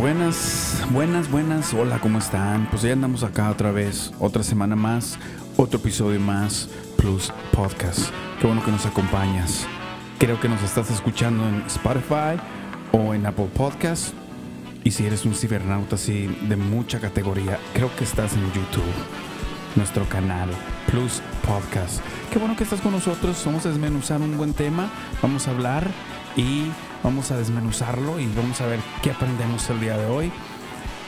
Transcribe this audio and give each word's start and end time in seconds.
Buenas, 0.00 0.82
buenas, 0.92 1.30
buenas. 1.30 1.74
Hola, 1.74 1.98
¿cómo 2.00 2.20
están? 2.20 2.70
Pues 2.70 2.80
ya 2.80 2.94
andamos 2.94 3.22
acá 3.22 3.50
otra 3.50 3.70
vez, 3.70 4.14
otra 4.18 4.42
semana 4.42 4.74
más, 4.74 5.18
otro 5.58 5.78
episodio 5.78 6.18
más, 6.18 6.70
Plus 6.96 7.30
Podcast. 7.52 8.08
Qué 8.40 8.46
bueno 8.46 8.64
que 8.64 8.70
nos 8.70 8.86
acompañas. 8.86 9.66
Creo 10.18 10.40
que 10.40 10.48
nos 10.48 10.62
estás 10.62 10.90
escuchando 10.90 11.46
en 11.46 11.56
Spotify 11.66 12.40
o 12.92 13.12
en 13.12 13.26
Apple 13.26 13.50
Podcast. 13.54 14.14
Y 14.84 14.92
si 14.92 15.04
eres 15.04 15.26
un 15.26 15.34
cibernauta 15.34 15.96
así 15.96 16.34
de 16.48 16.56
mucha 16.56 16.98
categoría, 16.98 17.58
creo 17.74 17.94
que 17.96 18.04
estás 18.04 18.32
en 18.32 18.46
YouTube, 18.54 18.82
nuestro 19.76 20.08
canal 20.08 20.48
Plus 20.90 21.20
Podcast. 21.46 22.00
Qué 22.32 22.38
bueno 22.38 22.56
que 22.56 22.64
estás 22.64 22.80
con 22.80 22.92
nosotros. 22.92 23.42
Vamos 23.44 23.66
a 23.66 23.68
desmenuzar 23.68 24.22
un 24.22 24.38
buen 24.38 24.54
tema. 24.54 24.88
Vamos 25.20 25.46
a 25.46 25.50
hablar 25.50 25.86
y 26.36 26.68
vamos 27.02 27.30
a 27.30 27.36
desmenuzarlo 27.36 28.20
y 28.20 28.26
vamos 28.34 28.60
a 28.60 28.66
ver 28.66 28.80
qué 29.02 29.10
aprendemos 29.10 29.68
el 29.70 29.80
día 29.80 29.96
de 29.96 30.06
hoy. 30.06 30.32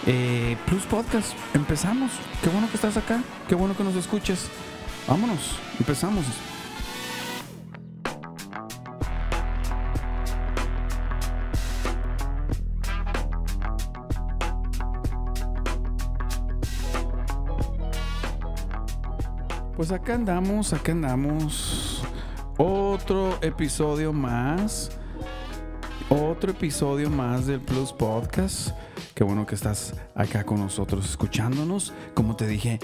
Eh, 0.07 0.57
Plus 0.67 0.83
Podcast, 0.85 1.33
empezamos. 1.55 2.11
Qué 2.43 2.51
bueno 2.51 2.69
que 2.69 2.77
estás 2.77 2.97
acá, 2.97 3.23
qué 3.49 3.55
bueno 3.55 3.77
que 3.77 3.85
nos 3.85 3.95
escuches. 3.95 4.49
Vámonos, 5.07 5.59
empezamos. 5.79 6.25
Pues 19.77 19.91
acá 19.91 20.15
andamos, 20.15 20.73
acá 20.73 20.93
andamos. 20.93 22.03
Otro 22.57 23.39
episodio 23.43 24.13
más. 24.13 24.91
Otro 26.15 26.51
episodio 26.51 27.09
más 27.09 27.47
del 27.47 27.59
Plus 27.59 27.91
Podcast. 27.91 28.77
Qué 29.15 29.25
bueno 29.25 29.47
que 29.47 29.55
estás 29.55 29.95
acá 30.15 30.45
con 30.45 30.61
nosotros 30.61 31.09
escuchándonos. 31.09 31.95
Como 32.13 32.37
te 32.37 32.47
dije 32.47 32.81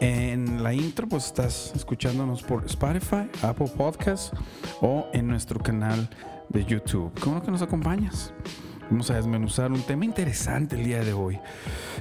en 0.00 0.64
la 0.64 0.74
intro, 0.74 1.06
pues 1.08 1.26
estás 1.26 1.72
escuchándonos 1.76 2.42
por 2.42 2.64
Spotify, 2.64 3.30
Apple 3.42 3.70
Podcast 3.76 4.34
o 4.80 5.06
en 5.12 5.28
nuestro 5.28 5.60
canal 5.60 6.10
de 6.48 6.64
YouTube. 6.64 7.12
Qué 7.14 7.44
que 7.44 7.52
nos 7.52 7.62
acompañas. 7.62 8.34
Vamos 8.90 9.12
a 9.12 9.14
desmenuzar 9.14 9.70
un 9.70 9.82
tema 9.82 10.04
interesante 10.04 10.74
el 10.74 10.84
día 10.84 11.04
de 11.04 11.12
hoy. 11.12 11.38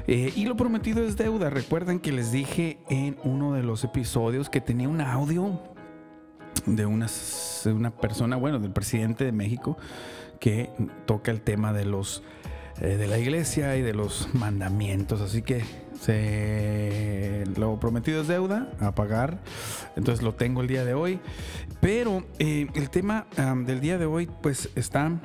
Eh, 0.08 0.34
y 0.36 0.46
lo 0.46 0.58
prometido 0.58 1.06
es 1.06 1.16
deuda. 1.16 1.52
Recuerdan 1.52 2.00
que 2.00 2.12
les 2.12 2.32
dije 2.32 2.80
en 2.90 3.18
uno 3.24 3.54
de 3.54 3.62
los 3.62 3.84
episodios 3.84 4.50
que 4.50 4.62
tenía 4.62 4.90
un 4.90 5.00
audio 5.00 5.62
de 6.66 6.88
una 6.88 7.92
persona, 8.02 8.36
bueno, 8.36 8.58
del 8.58 8.72
presidente 8.72 9.26
de 9.26 9.32
México, 9.32 9.78
que 10.42 10.70
toca 11.06 11.32
el 11.32 11.40
tema 11.40 11.72
de 11.72 11.86
los 11.86 12.24
eh, 12.82 12.98
de 12.98 13.08
la 13.08 13.20
iglesia 13.20 13.78
y 13.78 13.82
de 13.84 13.94
los 13.94 14.34
mandamientos. 14.34 15.22
Así 15.22 15.44
que 15.44 15.64
lo 17.56 17.80
prometido 17.80 18.22
es 18.22 18.28
deuda 18.28 18.70
a 18.80 18.94
pagar. 18.96 19.40
Entonces 19.96 20.24
lo 20.24 20.34
tengo 20.34 20.62
el 20.62 20.68
día 20.68 20.84
de 20.84 20.96
hoy. 20.96 21.20
Pero 21.80 22.24
eh, 22.40 22.68
el 22.74 22.90
tema 22.90 23.28
del 23.66 23.80
día 23.80 23.98
de 23.98 24.08
hoy, 24.08 24.28
pues 24.42 24.70
está 24.76 25.22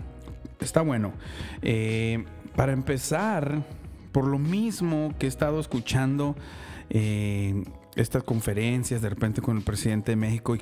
está 0.60 0.82
bueno. 0.82 1.12
Eh, 1.62 2.24
para 2.54 2.72
empezar, 2.72 3.64
por 4.12 4.26
lo 4.26 4.38
mismo 4.38 5.14
que 5.18 5.26
he 5.26 5.28
estado 5.28 5.58
escuchando 5.58 6.36
estas 7.96 8.22
conferencias 8.22 9.02
de 9.02 9.08
repente 9.08 9.42
con 9.42 9.56
el 9.56 9.62
presidente 9.62 10.12
de 10.12 10.16
México 10.16 10.56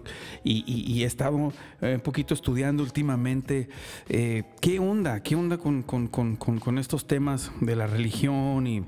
y, 0.45 1.03
he 1.03 1.07
estado 1.07 1.53
eh, 1.81 1.95
un 1.97 2.01
poquito 2.01 2.33
estudiando 2.33 2.83
últimamente 2.83 3.69
qué 4.07 4.79
onda, 4.79 5.23
qué 5.23 5.35
onda 5.35 5.59
con, 5.59 6.79
estos 6.79 7.07
temas 7.07 7.53
de 7.61 7.77
la 7.77 7.87
religión 7.87 8.67
y 8.67 8.85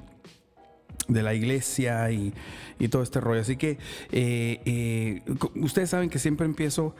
de 1.09 1.23
la 1.23 1.35
iglesia 1.35 2.11
y, 2.11 2.33
todo 2.89 3.03
este 3.03 3.21
rollo. 3.21 3.41
Así 3.41 3.57
que 3.57 3.79
ustedes 5.57 5.91
saben 5.91 6.09
que 6.09 6.19
siempre 6.19 6.47
empiezo 6.47 6.95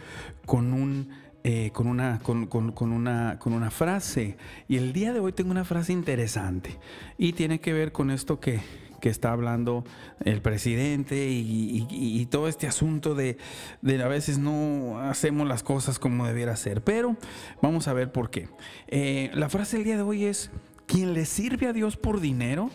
con 0.45 0.73
un 0.73 1.09
eh, 1.49 1.71
con, 1.73 1.87
una, 1.87 2.19
con, 2.19 2.49
una, 2.93 3.39
con 3.39 3.53
una 3.53 3.71
frase. 3.71 4.37
Y 4.67 4.79
el 4.79 4.93
día 4.93 5.13
de 5.13 5.21
hoy 5.21 5.31
tengo 5.31 5.53
una 5.53 5.65
frase 5.65 5.93
interesante 5.93 6.77
y 7.19 7.35
tiene 7.35 7.61
que 7.61 7.73
ver 7.73 7.93
con 7.93 8.11
esto 8.11 8.41
que, 8.41 8.59
está 9.03 9.33
hablando 9.33 9.85
el 10.25 10.43
presidente 10.43 11.29
y, 11.29 12.27
todo 12.31 12.49
este 12.49 12.67
asunto 12.67 13.15
de, 13.15 13.39
a 13.85 14.09
veces 14.09 14.39
no 14.39 15.01
hacemos 15.01 15.47
las 15.47 15.63
cosas 15.63 15.99
como 15.99 16.27
debiera 16.27 16.57
ser. 16.57 16.83
Pero 16.83 17.17
vamos 17.63 17.89
a 17.89 17.93
ver 17.93 18.13
por 18.13 18.31
qué. 18.31 18.49
Eh, 18.89 19.31
la 19.35 19.49
frase 19.49 19.77
del 19.77 19.85
día 19.85 19.97
de 19.97 20.03
hoy 20.03 20.25
es, 20.25 20.51
quien 20.87 21.15
le 21.15 21.25
sirve 21.25 21.67
a 21.67 21.73
Dios 21.73 21.97
por 21.97 22.21
dinero 22.21 22.71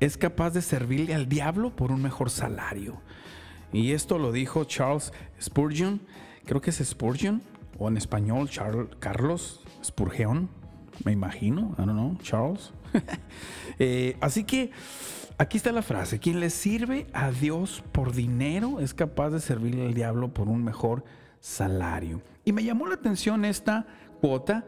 es 0.00 0.16
capaz 0.16 0.50
de 0.50 0.62
servirle 0.62 1.14
al 1.14 1.28
diablo 1.28 1.74
por 1.74 1.92
un 1.92 2.02
mejor 2.02 2.30
salario. 2.30 3.00
Y 3.72 3.92
esto 3.92 4.18
lo 4.18 4.32
dijo 4.32 4.64
Charles 4.64 5.12
Spurgeon, 5.40 6.00
creo 6.44 6.60
que 6.60 6.70
es 6.70 6.82
Spurgeon, 6.84 7.40
o 7.78 7.88
en 7.88 7.96
español 7.96 8.48
Charles, 8.50 8.88
Carlos 8.98 9.60
Spurgeon, 9.82 10.48
me 11.04 11.12
imagino, 11.12 11.74
I 11.78 11.82
don't 11.82 11.92
know, 11.92 12.18
Charles. 12.22 12.72
Eh, 13.78 14.16
así 14.20 14.44
que 14.44 14.70
aquí 15.42 15.56
está 15.56 15.72
la 15.72 15.82
frase, 15.82 16.18
quien 16.18 16.40
le 16.40 16.50
sirve 16.50 17.06
a 17.12 17.30
Dios 17.30 17.82
por 17.92 18.12
dinero 18.12 18.80
es 18.80 18.94
capaz 18.94 19.30
de 19.30 19.40
servirle 19.40 19.86
al 19.86 19.94
diablo 19.94 20.32
por 20.32 20.48
un 20.48 20.62
mejor 20.62 21.04
salario. 21.40 22.22
Y 22.44 22.52
me 22.52 22.64
llamó 22.64 22.86
la 22.86 22.94
atención 22.94 23.44
esta 23.44 23.86
cuota 24.20 24.64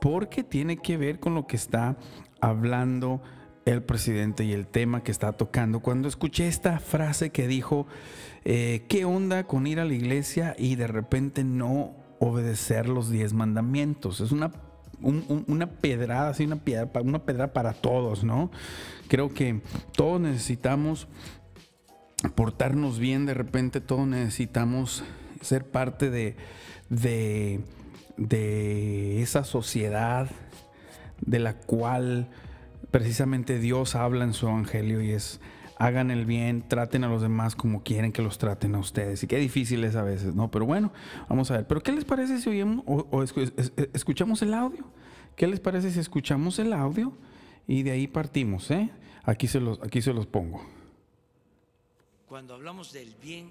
porque 0.00 0.42
tiene 0.42 0.78
que 0.78 0.96
ver 0.96 1.20
con 1.20 1.34
lo 1.34 1.46
que 1.46 1.56
está 1.56 1.96
hablando 2.40 3.22
el 3.64 3.82
presidente 3.82 4.44
y 4.44 4.52
el 4.52 4.66
tema 4.66 5.02
que 5.02 5.12
está 5.12 5.32
tocando. 5.32 5.80
Cuando 5.80 6.08
escuché 6.08 6.48
esta 6.48 6.78
frase 6.78 7.30
que 7.30 7.46
dijo, 7.46 7.86
eh, 8.44 8.84
¿qué 8.88 9.04
onda 9.04 9.44
con 9.44 9.66
ir 9.66 9.80
a 9.80 9.84
la 9.84 9.94
iglesia 9.94 10.54
y 10.58 10.76
de 10.76 10.86
repente 10.86 11.44
no 11.44 12.04
obedecer 12.18 12.88
los 12.88 13.10
diez 13.10 13.32
mandamientos. 13.32 14.20
Es 14.20 14.32
una, 14.32 14.50
una 15.04 15.70
pedrada, 15.70 16.30
así 16.30 16.44
una 16.44 16.56
piedra, 16.56 16.90
una 17.02 17.24
pedra 17.24 17.52
para 17.52 17.72
todos, 17.72 18.24
¿no? 18.24 18.50
Creo 19.08 19.32
que 19.32 19.60
todos 19.92 20.20
necesitamos 20.20 21.08
portarnos 22.34 22.98
bien, 22.98 23.26
de 23.26 23.34
repente 23.34 23.80
todos 23.80 24.06
necesitamos 24.06 25.04
ser 25.40 25.66
parte 25.66 26.10
de, 26.10 26.36
de, 26.88 27.60
de 28.16 29.22
esa 29.22 29.44
sociedad 29.44 30.30
de 31.20 31.38
la 31.38 31.54
cual 31.54 32.28
precisamente 32.90 33.58
Dios 33.58 33.94
habla 33.94 34.24
en 34.24 34.32
su 34.32 34.46
evangelio 34.46 35.02
y 35.02 35.10
es 35.10 35.40
hagan 35.78 36.10
el 36.10 36.24
bien, 36.24 36.66
traten 36.68 37.04
a 37.04 37.08
los 37.08 37.22
demás 37.22 37.56
como 37.56 37.82
quieren 37.82 38.12
que 38.12 38.22
los 38.22 38.38
traten 38.38 38.74
a 38.74 38.78
ustedes. 38.78 39.22
Y 39.22 39.26
qué 39.26 39.38
difícil 39.38 39.84
es 39.84 39.96
a 39.96 40.02
veces, 40.02 40.34
¿no? 40.34 40.50
Pero 40.50 40.66
bueno, 40.66 40.92
vamos 41.28 41.50
a 41.50 41.56
ver. 41.58 41.66
¿Pero 41.66 41.82
qué 41.82 41.92
les 41.92 42.04
parece 42.04 42.40
si 42.40 42.48
oímos 42.48 42.84
o, 42.86 43.22
escuchamos 43.92 44.42
el 44.42 44.54
audio? 44.54 44.84
¿Qué 45.36 45.46
les 45.46 45.60
parece 45.60 45.90
si 45.90 45.98
escuchamos 45.98 46.58
el 46.58 46.72
audio 46.72 47.12
y 47.66 47.82
de 47.82 47.92
ahí 47.92 48.06
partimos, 48.06 48.70
eh? 48.70 48.90
Aquí 49.24 49.48
se 49.48 49.60
los, 49.60 49.80
aquí 49.82 50.00
se 50.02 50.12
los 50.12 50.26
pongo. 50.26 50.64
Cuando 52.28 52.54
hablamos 52.54 52.92
del 52.92 53.14
bien 53.22 53.50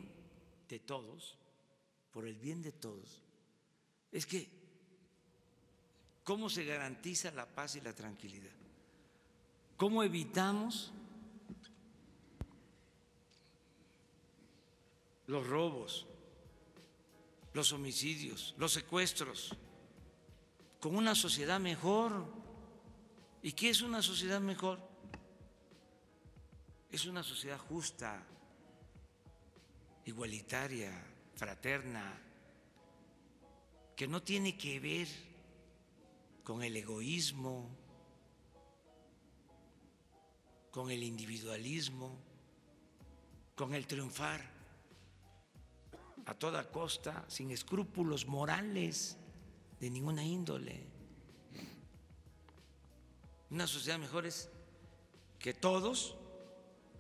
de 0.70 0.80
todos, 0.80 1.38
por 2.12 2.28
el 2.28 2.36
bien 2.36 2.62
de 2.62 2.72
todos, 2.72 3.22
es 4.12 4.26
que, 4.26 4.48
¿cómo 6.24 6.50
se 6.50 6.64
garantiza 6.64 7.32
la 7.32 7.46
paz 7.46 7.76
y 7.76 7.82
la 7.82 7.94
tranquilidad? 7.94 8.52
¿Cómo 9.78 10.04
evitamos 10.04 10.94
los 15.34 15.48
robos, 15.48 16.06
los 17.54 17.74
homicidios, 17.74 18.54
los 18.60 18.72
secuestros, 18.72 19.58
con 20.80 20.96
una 20.96 21.16
sociedad 21.16 21.60
mejor. 21.60 22.24
¿Y 23.42 23.54
qué 23.54 23.72
es 23.72 23.82
una 23.82 24.04
sociedad 24.04 24.40
mejor? 24.40 24.80
Es 26.92 27.06
una 27.06 27.24
sociedad 27.24 27.58
justa, 27.58 28.24
igualitaria, 30.06 31.04
fraterna, 31.36 32.22
que 33.96 34.08
no 34.08 34.22
tiene 34.22 34.56
que 34.56 34.80
ver 34.80 35.08
con 36.44 36.62
el 36.62 36.78
egoísmo, 36.78 37.76
con 40.70 40.92
el 40.92 41.02
individualismo, 41.02 42.20
con 43.56 43.74
el 43.74 43.88
triunfar 43.88 44.53
a 46.26 46.34
toda 46.34 46.70
costa, 46.72 47.26
sin 47.28 47.52
escrúpulos 47.52 48.26
morales 48.26 49.18
de 49.80 49.90
ninguna 49.90 50.24
índole. 50.24 50.86
Una 53.50 53.68
sociedad 53.68 54.00
mejor 54.00 54.26
es 54.26 54.50
que 55.40 55.54
todos 55.54 56.16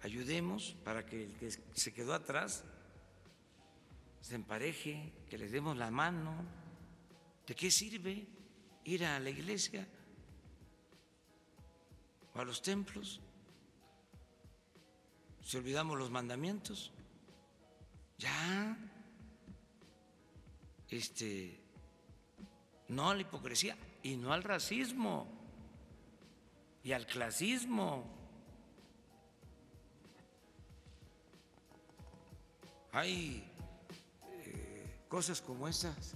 ayudemos 0.01 0.75
para 0.83 1.06
que 1.06 1.24
el 1.24 1.33
que 1.36 1.51
se 1.51 1.94
quedó 1.94 2.13
atrás 2.13 2.63
se 4.21 4.36
empareje, 4.36 5.13
que 5.30 5.38
les 5.38 5.51
demos 5.51 5.77
la 5.77 5.92
mano. 5.92 6.33
¿De 7.48 7.56
qué 7.56 7.71
sirve 7.71 8.27
ir 8.86 9.06
a 9.06 9.19
la 9.19 9.30
iglesia 9.30 9.88
o 12.33 12.39
a 12.39 12.45
los 12.45 12.62
templos, 12.62 13.21
si 15.42 15.57
olvidamos 15.57 15.98
los 15.98 16.09
mandamientos, 16.09 16.92
ya, 18.18 18.77
este, 20.98 21.60
no 22.90 23.10
a 23.10 23.16
la 23.16 23.22
hipocresía 23.22 23.75
y 24.04 24.16
no 24.16 24.34
al 24.34 24.44
racismo 24.44 25.28
y 26.84 26.92
al 26.92 27.06
clasismo. 27.06 28.04
Hay 32.92 33.44
eh, 34.31 35.06
cosas 35.07 35.42
como 35.42 35.68
esas 35.68 36.16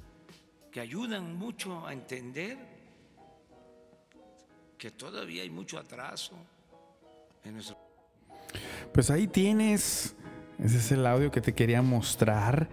que 0.72 0.80
ayudan 0.80 1.36
mucho 1.36 1.88
a 1.88 1.94
entender 1.94 2.58
que 4.78 4.92
todavía 4.92 5.42
hay 5.42 5.50
mucho 5.50 5.80
atraso 5.80 6.36
en 7.44 7.56
nuestro 7.56 7.88
pues 8.94 9.12
ahí 9.12 9.28
tienes. 9.28 10.16
Ese 10.60 10.78
es 10.78 10.92
el 10.92 11.06
audio 11.06 11.30
que 11.30 11.40
te 11.40 11.54
quería 11.54 11.84
mostrar 11.84 12.68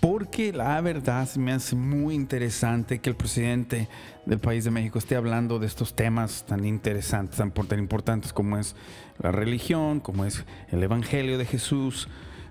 porque 0.00 0.52
la 0.52 0.78
verdad 0.80 1.28
me 1.36 1.52
hace 1.52 1.74
muy 1.74 2.14
interesante 2.14 2.98
que 2.98 3.08
el 3.08 3.16
presidente 3.16 3.88
del 4.26 4.38
país 4.38 4.64
de 4.64 4.70
México 4.70 4.98
esté 4.98 5.16
hablando 5.16 5.58
de 5.58 5.66
estos 5.66 5.94
temas 5.94 6.44
tan 6.46 6.66
interesantes, 6.66 7.38
tan, 7.38 7.78
importantes 7.78 8.32
como 8.34 8.58
es 8.58 8.76
la 9.18 9.32
religión, 9.32 10.00
como 10.00 10.26
es 10.26 10.44
el 10.70 10.82
Evangelio 10.82 11.38
de 11.38 11.46
Jesús, 11.46 12.08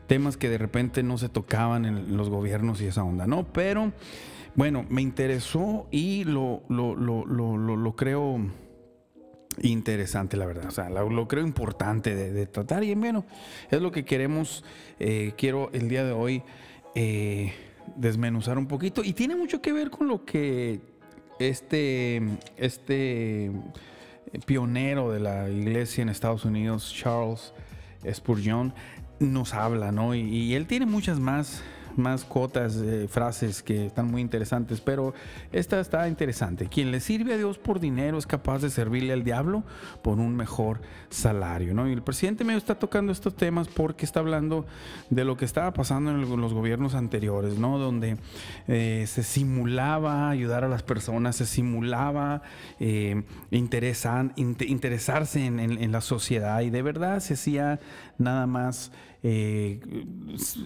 temas 0.07 0.38
que 0.38 0.50
de 0.50 0.57
repente 0.57 1.03
no 1.03 1.19
se 1.19 1.30
tocaban 1.30 1.85
en 1.85 2.18
los 2.18 2.30
gobiernos 2.30 2.81
y 2.81 2.88
esa 2.88 3.03
onda, 3.03 3.27
¿no? 3.27 3.45
Pero 3.53 3.94
bueno, 4.56 4.85
me 4.89 5.03
interesó 5.03 5.88
y 5.92 6.24
lo, 6.24 6.63
lo, 6.68 6.95
lo, 6.95 7.25
lo 7.25 7.95
creo 7.95 8.39
interesante, 9.61 10.37
la 10.37 10.45
verdad. 10.45 10.65
O 10.67 10.71
sea, 10.71 10.89
lo, 10.89 11.27
creo 11.27 11.45
importante 11.45 12.15
de, 12.15 12.45
tratar. 12.45 12.83
Y 12.83 12.93
bueno, 12.95 13.25
es 13.69 13.81
lo 13.81 13.91
que 13.91 14.05
queremos. 14.05 14.63
Eh, 14.99 15.33
quiero 15.37 15.69
el 15.73 15.89
día 15.89 16.03
de 16.03 16.11
hoy 16.11 16.43
eh, 16.95 17.53
desmenuzar 17.95 18.57
un 18.57 18.67
poquito. 18.67 19.03
Y 19.03 19.13
tiene 19.13 19.35
mucho 19.35 19.61
que 19.61 19.73
ver 19.73 19.89
con 19.89 20.07
lo 20.07 20.25
que 20.25 20.79
este, 21.39 22.21
este 22.57 23.51
pionero 24.45 25.11
de 25.11 25.19
la 25.19 25.49
iglesia 25.49 26.01
en 26.01 26.09
Estados 26.09 26.45
Unidos, 26.45 26.93
Charles 26.93 27.53
Spurgeon, 28.11 28.73
nos 29.19 29.53
habla, 29.53 29.91
¿no? 29.91 30.15
y 30.15 30.53
él 30.53 30.65
tiene 30.65 30.85
muchas 30.85 31.19
más 31.19 31.61
más 31.95 32.24
cotas, 32.24 32.77
frases 33.09 33.63
que 33.63 33.88
están 33.88 34.09
muy 34.09 34.21
interesantes, 34.21 34.81
pero 34.81 35.13
esta 35.51 35.80
está 35.80 36.07
interesante. 36.07 36.68
Quien 36.68 36.91
le 36.91 37.00
sirve 37.00 37.33
a 37.33 37.38
Dios 37.38 37.57
por 37.57 37.80
dinero 37.80 38.18
es 38.18 38.27
capaz 38.27 38.59
de 38.59 38.69
servirle 38.69 39.13
al 39.13 39.24
diablo 39.24 39.63
por 40.01 40.19
un 40.19 40.36
mejor 40.36 40.81
salario, 41.09 41.74
¿no? 41.74 41.89
Y 41.89 41.94
el 41.94 42.01
presidente 42.01 42.44
medio 42.44 42.57
está 42.57 42.75
tocando 42.75 43.12
estos 43.12 43.36
temas 43.36 43.68
porque 43.68 44.06
está 44.06 44.19
hablando 44.19 44.65
de 45.09 45.25
lo 45.25 45.38
que 45.38 45.45
estaba 45.45 45.74
pasando 45.74 46.12
en 46.12 46.41
los 46.41 46.53
gobiernos 46.53 46.95
anteriores, 46.95 47.57
¿no? 47.57 47.77
Donde 47.77 48.18
eh, 48.68 49.06
se 49.07 49.24
simulaba 49.24 50.30
ayudar 50.30 50.63
a 50.63 50.68
las 50.68 50.83
personas, 50.83 51.35
se 51.35 51.45
simulaba 51.45 52.42
eh, 52.80 53.24
interesarse 53.51 55.45
en 55.45 55.92
la 55.92 56.01
sociedad 56.01 56.62
y 56.62 56.69
de 56.69 56.81
verdad 56.81 57.19
se 57.19 57.33
hacía 57.33 57.80
nada 58.18 58.47
más 58.47 58.92
eh, 59.21 59.80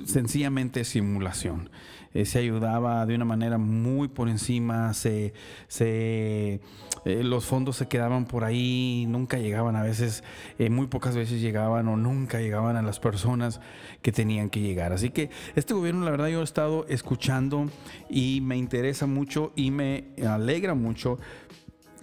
sencillamente 0.05 0.83
simulación. 0.83 1.69
Eh, 2.13 2.25
se 2.25 2.37
ayudaba 2.37 3.03
de 3.07 3.15
una 3.15 3.25
manera 3.25 3.57
muy 3.57 4.07
por 4.07 4.29
encima, 4.29 4.93
se, 4.93 5.33
se 5.67 6.61
eh, 7.05 7.23
los 7.23 7.45
fondos 7.45 7.77
se 7.77 7.87
quedaban 7.87 8.25
por 8.25 8.43
ahí, 8.43 9.05
nunca 9.07 9.39
llegaban 9.39 9.75
a 9.75 9.81
veces, 9.81 10.23
muy 10.69 10.85
pocas 10.85 11.15
veces 11.15 11.41
llegaban 11.41 11.87
o 11.87 11.97
nunca 11.97 12.39
llegaban 12.39 12.75
a 12.75 12.83
las 12.83 12.99
personas 12.99 13.59
que 14.03 14.11
tenían 14.11 14.51
que 14.51 14.59
llegar. 14.59 14.93
Así 14.93 15.09
que 15.09 15.31
este 15.55 15.73
gobierno, 15.73 16.05
la 16.05 16.11
verdad, 16.11 16.27
yo 16.27 16.41
he 16.41 16.43
estado 16.43 16.85
escuchando 16.87 17.67
y 18.09 18.41
me 18.41 18.57
interesa 18.57 19.07
mucho 19.07 19.51
y 19.55 19.71
me 19.71 20.09
alegra 20.23 20.75
mucho 20.75 21.17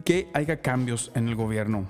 que 0.04 0.28
haya 0.34 0.60
cambios 0.60 1.12
en 1.14 1.28
el 1.28 1.36
gobierno 1.36 1.86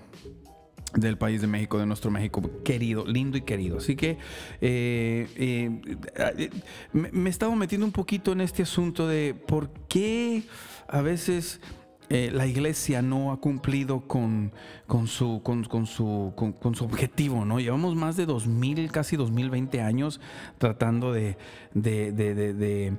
del 0.94 1.16
país 1.16 1.40
de 1.40 1.46
México, 1.46 1.78
de 1.78 1.87
nuestro 1.87 2.10
México 2.10 2.42
querido, 2.64 3.04
lindo 3.06 3.37
y 3.37 3.42
querido. 3.42 3.78
Así 3.78 3.96
que 3.96 4.19
eh, 4.60 5.28
eh, 5.37 6.50
me, 6.92 7.28
he 7.28 7.31
estado 7.31 7.54
metiendo 7.54 7.87
un 7.87 7.92
poquito 7.92 8.32
en 8.32 8.40
este 8.40 8.62
asunto 8.62 9.06
de 9.06 9.34
por 9.34 9.70
qué 9.88 10.42
a 10.88 11.00
veces 11.00 11.60
eh, 12.08 12.31
la 12.32 12.46
iglesia 12.46 13.02
no 13.02 13.31
ha 13.31 13.40
cumplido 13.40 14.00
con, 14.00 14.52
con, 14.87 15.06
su, 15.06 15.42
con, 15.44 15.64
su, 15.87 16.32
con, 16.34 16.75
su 16.75 16.84
objetivo, 16.84 17.44
¿no? 17.44 17.60
Llevamos 17.60 17.94
más 17.94 18.16
de 18.16 18.26
2000, 18.26 18.90
casi 18.90 19.16
2020 19.16 19.81
años 19.81 20.20
tratando 20.58 21.12
de, 21.12 21.37
de, 21.72 22.12
de 22.12 22.96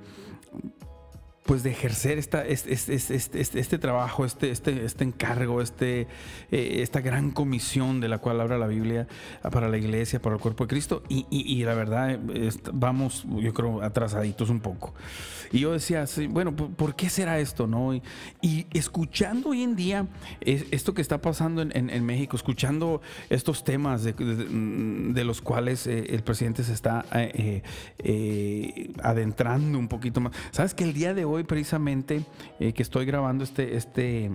pues 1.43 1.63
de 1.63 1.71
ejercer 1.71 2.19
esta, 2.19 2.45
este, 2.45 2.71
este, 2.71 3.59
este, 3.59 3.77
trabajo, 3.79 4.25
este, 4.25 4.51
este, 4.51 4.85
este 4.85 5.03
encargo, 5.03 5.61
este, 5.61 6.01
eh, 6.51 6.77
esta 6.81 7.01
gran 7.01 7.31
comisión 7.31 7.99
de 7.99 8.07
la 8.07 8.19
cual 8.19 8.39
habla 8.41 8.59
la 8.59 8.67
Biblia 8.67 9.07
para 9.51 9.67
la 9.67 9.77
iglesia, 9.77 10.21
para 10.21 10.35
el 10.35 10.41
cuerpo 10.41 10.65
de 10.65 10.67
Cristo. 10.69 11.01
Y, 11.09 11.63
la 11.63 11.73
verdad, 11.73 12.19
vamos, 12.73 13.25
yo 13.27 13.53
creo, 13.53 13.81
atrasaditos 13.81 14.49
un 14.49 14.59
poco. 14.59 14.93
Y 15.51 15.59
yo 15.59 15.73
decía, 15.73 16.05
bueno, 16.29 16.55
¿por 16.55 16.95
qué 16.95 17.09
será 17.09 17.39
esto? 17.39 17.67
no 17.67 17.93
Y, 18.41 18.67
escuchando 18.73 19.49
hoy 19.49 19.63
en 19.63 19.75
día 19.75 20.07
esto 20.41 20.93
que 20.93 21.01
está 21.01 21.21
pasando 21.21 21.61
en, 21.61 22.05
México, 22.05 22.35
escuchando 22.35 23.01
estos 23.29 23.63
temas 23.63 24.03
de, 24.03 25.23
los 25.25 25.41
cuales 25.41 25.87
eh, 25.87 26.05
el 26.09 26.23
presidente 26.23 26.63
se 26.63 26.73
está 26.73 27.05
eh, 27.13 27.61
adentrando 29.03 29.79
un 29.79 29.87
poquito 29.87 30.21
más. 30.21 30.33
¿Sabes 30.51 30.73
que 30.73 30.83
el 30.83 30.93
día 30.93 31.13
de 31.13 31.25
hoy 31.25 31.30
hoy 31.31 31.43
precisamente 31.43 32.25
eh, 32.59 32.73
que 32.73 32.83
estoy 32.83 33.05
grabando 33.05 33.43
este, 33.43 33.75
este, 33.75 34.31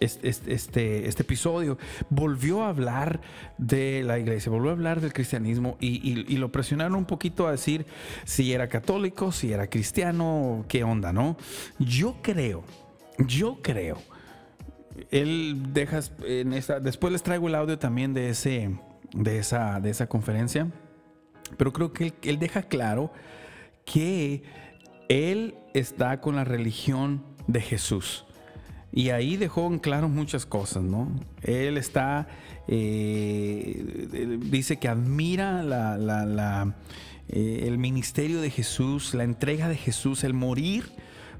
este, 0.00 0.28
este, 0.28 1.08
este, 1.08 1.22
episodio, 1.22 1.78
volvió 2.08 2.62
a 2.62 2.68
hablar 2.68 3.20
de 3.58 4.02
la 4.02 4.18
iglesia, 4.18 4.50
volvió 4.50 4.70
a 4.70 4.72
hablar 4.72 5.00
del 5.00 5.12
cristianismo 5.12 5.76
y, 5.80 6.36
lo 6.36 6.50
presionaron 6.50 6.94
un 6.94 7.04
poquito 7.04 7.46
a 7.46 7.50
decir 7.50 7.86
si 8.24 8.52
era 8.52 8.68
católico, 8.68 9.32
si 9.32 9.52
era 9.52 9.68
cristiano, 9.68 10.64
qué 10.68 10.84
onda, 10.84 11.12
¿no? 11.12 11.36
Yo 11.78 12.16
creo, 12.22 12.64
yo 13.18 13.58
creo, 13.62 13.98
él 15.10 15.72
deja, 15.72 16.00
en 16.24 16.52
esta, 16.54 16.80
después 16.80 17.12
les 17.12 17.22
traigo 17.22 17.48
el 17.48 17.54
audio 17.54 17.78
también 17.78 18.14
de, 18.14 18.30
ese, 18.30 18.74
de, 19.12 19.38
esa, 19.38 19.80
de 19.80 19.90
esa 19.90 20.06
conferencia, 20.08 20.70
pero 21.56 21.72
creo 21.72 21.92
que 21.92 22.14
él 22.22 22.38
deja 22.38 22.62
claro 22.62 23.12
que 23.84 24.42
él 25.10 25.56
está 25.74 26.20
con 26.20 26.36
la 26.36 26.44
religión 26.44 27.24
de 27.48 27.60
Jesús. 27.60 28.24
Y 28.92 29.10
ahí 29.10 29.36
dejó 29.36 29.66
en 29.66 29.80
claro 29.80 30.08
muchas 30.08 30.46
cosas, 30.46 30.84
¿no? 30.84 31.08
Él 31.42 31.76
está, 31.78 32.28
eh, 32.68 34.38
dice 34.40 34.78
que 34.78 34.86
admira 34.86 35.64
eh, 37.28 37.64
el 37.66 37.78
ministerio 37.78 38.40
de 38.40 38.50
Jesús, 38.50 39.12
la 39.14 39.24
entrega 39.24 39.68
de 39.68 39.76
Jesús, 39.76 40.22
el 40.22 40.32
morir 40.32 40.84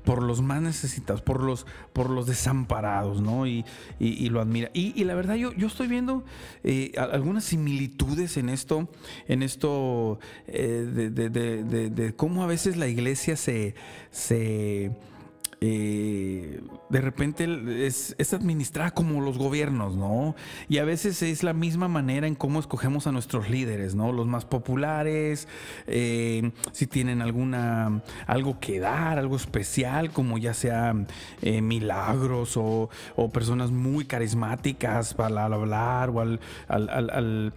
por 0.04 0.23
los 0.23 0.42
más 0.42 0.62
necesitados, 0.62 1.23
por 1.23 1.42
los, 1.42 1.66
por 1.92 2.11
los 2.11 2.26
desamparados, 2.26 3.21
¿no? 3.21 3.47
Y, 3.47 3.64
lo 4.30 4.40
admira. 4.40 4.71
Y, 4.73 5.04
la 5.04 5.14
verdad, 5.14 5.35
yo, 5.35 5.52
yo 5.54 5.66
estoy 5.66 5.88
viendo 5.88 6.25
eh, 6.64 6.92
algunas 6.97 7.45
similitudes 7.45 8.37
en 8.37 8.49
esto, 8.49 8.88
en 9.28 9.42
esto 9.42 10.19
eh, 10.47 11.11
de, 11.12 12.14
cómo 12.16 12.42
a 12.42 12.47
veces 12.47 12.76
la 12.76 12.88
iglesia 12.88 13.37
se, 13.37 13.75
se 14.11 14.92
eh, 15.62 16.62
de 16.88 17.00
repente 17.02 17.46
es, 17.86 18.16
administrada 18.32 18.92
como 18.92 19.20
los 19.20 19.36
gobiernos, 19.36 19.94
¿no? 19.94 20.34
Y 20.70 20.78
a 20.78 20.84
veces 20.84 21.22
es 21.22 21.42
la 21.42 21.52
misma 21.52 21.86
manera 21.86 22.26
en 22.26 22.34
cómo 22.34 22.58
escogemos 22.60 23.06
a 23.06 23.12
nuestros 23.12 23.50
líderes, 23.50 23.94
¿no? 23.94 24.10
Los 24.10 24.26
más 24.26 24.46
populares, 24.46 25.48
eh, 25.86 26.50
si 26.72 26.86
tienen 26.86 27.20
alguna, 27.20 28.02
algo 28.26 28.58
que 28.58 28.80
dar, 28.80 29.18
algo 29.18 29.36
especial, 29.36 30.12
como 30.12 30.38
ya 30.38 30.54
sea 30.54 30.94
eh, 31.42 31.60
milagros 31.60 32.56
o, 32.56 32.88
personas 33.30 33.70
muy 33.70 34.06
carismáticas 34.06 35.12
para 35.14 35.44
hablar 35.44 36.10
o 36.10 36.20
al, 36.20 36.40
al, 36.68 37.52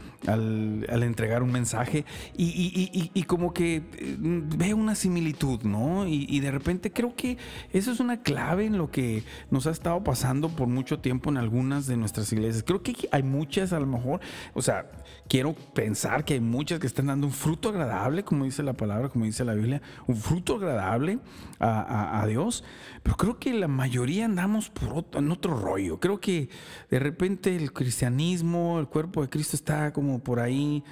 entregar 1.03 1.41
un 1.41 1.51
mensaje. 1.53 2.03
Y, 2.35 3.23
como 3.27 3.53
que 3.53 3.81
veo 4.19 4.75
una 4.75 4.95
similitud, 4.95 5.61
¿no? 5.63 6.05
Y, 6.05 6.27
y 6.29 6.41
de 6.41 6.51
repente 6.51 6.91
creo 6.91 7.15
que 7.15 7.37
eso 7.71 7.92
es 7.93 7.99
una 7.99 8.21
clave 8.21 8.65
en 8.65 8.77
lo 8.77 8.91
que 8.91 9.23
nos 9.49 9.67
ha 9.67 9.71
estado 9.71 10.03
pasando 10.03 10.49
por 10.49 10.67
mucho 10.67 10.99
tiempo 10.99 11.29
en 11.29 11.37
algunas 11.37 11.87
de 11.87 11.97
nuestras 11.97 12.31
iglesias. 12.33 12.63
Creo 12.63 12.83
que 12.83 12.93
hay 13.11 13.23
muchas 13.23 13.73
a 13.73 13.79
lo 13.79 13.85
mejor, 13.85 14.19
o 14.53 14.61
sea, 14.61 14.91
quiero 15.27 15.53
pensar 15.73 16.25
que 16.25 16.33
hay 16.33 16.39
muchas 16.39 16.79
que 16.79 16.87
están 16.87 17.07
dando 17.07 17.27
un 17.27 17.33
fruto 17.33 17.69
agradable, 17.69 18.23
como 18.23 18.45
dice 18.45 18.63
la 18.63 18.73
palabra, 18.73 19.09
como 19.09 19.25
dice 19.25 19.45
la 19.45 19.53
Biblia, 19.53 19.81
un 20.07 20.17
fruto 20.17 20.55
agradable 20.55 21.19
a, 21.59 22.25
Dios, 22.27 22.63
pero 23.03 23.15
creo 23.15 23.39
que 23.39 23.53
la 23.53 23.67
mayoría 23.67 24.25
andamos 24.25 24.69
por 24.69 25.05
en 25.13 25.31
otro 25.31 25.57
rollo. 25.57 25.99
Creo 25.99 26.19
que 26.19 26.49
de 26.89 26.99
repente 26.99 27.55
el 27.55 27.71
cristianismo, 27.71 28.79
el 28.79 28.87
cuerpo 28.87 29.21
de 29.21 29.29
Cristo 29.29 29.55
está 29.55 29.93
como 29.93 30.19
por 30.19 30.39
ahí 30.39 30.83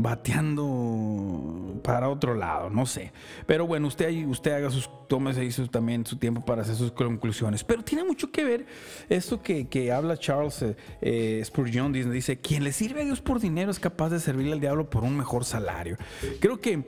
bateando 0.00 1.80
para 1.82 2.08
otro 2.08 2.34
lado, 2.34 2.70
no 2.70 2.86
sé. 2.86 3.12
Pero 3.46 3.66
bueno, 3.66 3.88
usted, 3.88 4.26
usted 4.26 4.52
haga 4.52 4.70
sus, 4.70 4.88
tomes 5.08 5.36
ahí 5.36 5.50
también 5.70 6.06
su 6.06 6.16
tiempo 6.16 6.44
para 6.44 6.62
hacer 6.62 6.76
sus 6.76 6.92
conclusiones. 6.92 7.64
Pero 7.64 7.82
tiene 7.82 8.04
mucho 8.04 8.30
que 8.30 8.44
ver 8.44 8.66
esto 9.08 9.42
que, 9.42 9.92
habla 9.92 10.16
Charles 10.16 10.64
eh, 11.00 11.42
Spurgeon, 11.44 11.92
dice, 11.92 12.38
quien 12.38 12.62
le 12.62 12.72
sirve 12.72 13.02
a 13.02 13.04
Dios 13.04 13.20
por 13.20 13.40
dinero 13.40 13.72
es 13.72 13.80
capaz 13.80 14.10
de 14.10 14.20
servirle 14.20 14.52
al 14.52 14.60
diablo 14.60 14.88
por 14.88 15.02
un 15.02 15.16
mejor 15.16 15.44
salario. 15.44 15.96
Creo 16.40 16.60
que 16.60 16.84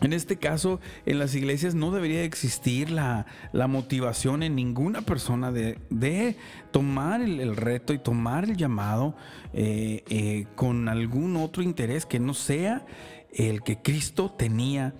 en 0.00 0.12
este 0.12 0.36
caso, 0.36 0.80
en 1.06 1.18
las 1.18 1.34
iglesias 1.34 1.74
no 1.74 1.90
debería 1.90 2.24
existir 2.24 2.90
la, 2.90 3.26
motivación 3.52 4.42
en 4.42 4.54
ninguna 4.54 5.02
persona 5.02 5.52
de, 5.52 6.36
tomar 6.70 7.20
el, 7.20 7.56
reto 7.56 7.92
y 7.92 7.98
tomar 7.98 8.44
el 8.44 8.56
llamado 8.56 9.14
eh, 9.52 10.04
eh, 10.08 10.46
con 10.54 10.88
algún 10.88 11.36
otro 11.36 11.62
interés 11.62 12.06
que 12.06 12.20
no 12.20 12.34
sea 12.34 12.86
el 13.32 13.62
que 13.62 13.78
Cristo 13.78 14.30
tenía 14.30 14.94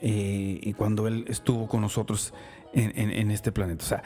eh, 0.00 0.72
cuando 0.76 1.08
Él 1.08 1.24
estuvo 1.28 1.66
con 1.68 1.80
nosotros 1.80 2.32
en, 2.72 3.10
en 3.10 3.30
este 3.30 3.52
planeta. 3.52 3.84
O 3.84 3.88
sea, 3.88 4.02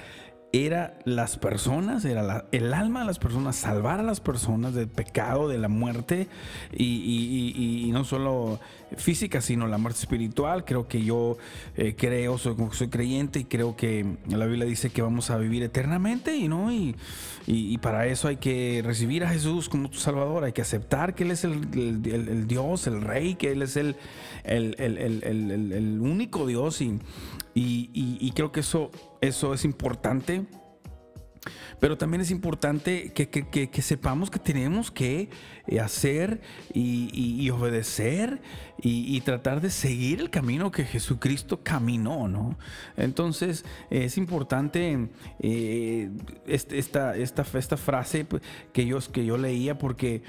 era 0.52 0.98
las 1.04 1.36
personas, 1.36 2.04
era 2.04 2.46
el 2.52 2.72
alma 2.72 3.00
de 3.00 3.06
las 3.06 3.18
personas, 3.18 3.56
salvar 3.56 4.00
a 4.00 4.02
las 4.02 4.20
personas 4.20 4.74
del 4.74 4.88
pecado, 4.88 5.48
de 5.48 5.58
la 5.58 5.68
muerte, 5.68 6.28
y, 6.72 7.90
no 7.92 8.04
solo 8.04 8.58
física, 8.96 9.40
sino 9.40 9.66
la 9.66 9.78
muerte 9.78 10.00
espiritual. 10.00 10.64
Creo 10.64 10.88
que 10.88 11.02
yo 11.02 11.36
eh, 11.76 11.94
creo, 11.96 12.38
soy, 12.38 12.56
soy, 12.72 12.88
creyente 12.88 13.40
y 13.40 13.44
creo 13.44 13.76
que 13.76 14.16
la 14.28 14.46
Biblia 14.46 14.66
dice 14.66 14.90
que 14.90 15.02
vamos 15.02 15.30
a 15.30 15.38
vivir 15.38 15.62
eternamente, 15.62 16.36
y 16.36 16.48
no, 16.48 16.72
y, 16.72 16.94
para 17.80 18.06
eso 18.06 18.28
hay 18.28 18.36
que 18.36 18.82
recibir 18.84 19.24
a 19.24 19.28
Jesús 19.30 19.68
como 19.68 19.88
tu 19.88 19.98
Salvador, 19.98 20.44
hay 20.44 20.52
que 20.52 20.62
aceptar 20.62 21.14
que 21.14 21.24
Él 21.24 21.30
es 21.30 21.44
el, 21.44 22.46
Dios, 22.46 22.86
el 22.86 23.00
Rey, 23.00 23.36
que 23.36 23.52
Él 23.52 23.62
es 23.62 23.76
el, 23.76 23.96
el 24.44 25.98
único 26.00 26.46
Dios, 26.46 26.82
y, 26.82 26.98
y, 27.60 28.32
creo 28.32 28.52
que 28.52 28.60
eso, 28.60 28.90
eso 29.20 29.54
es 29.54 29.64
importante. 29.64 30.44
Pero 31.80 31.96
también 31.96 32.20
es 32.20 32.30
importante 32.30 33.12
que, 33.12 33.82
sepamos 33.82 34.30
que 34.30 34.38
tenemos 34.38 34.90
que 34.90 35.30
eh, 35.66 35.80
hacer 35.80 36.40
y, 36.72 37.48
obedecer 37.50 38.40
y, 38.80 39.20
tratar 39.22 39.60
de 39.60 39.70
seguir 39.70 40.20
el 40.20 40.30
camino 40.30 40.70
que 40.70 40.84
Jesucristo 40.84 41.60
caminó, 41.62 42.28
¿no? 42.28 42.58
Entonces 42.96 43.64
es 43.90 44.16
importante 44.16 45.08
eh, 45.40 46.10
este, 46.46 46.78
esta, 46.78 47.16
esta, 47.16 47.44
esta, 47.58 47.76
frase 47.76 48.24
pues, 48.24 48.42
que 48.72 48.86
yo, 48.86 48.98
que 49.12 49.24
yo 49.24 49.36
leía 49.36 49.78
porque 49.78 50.22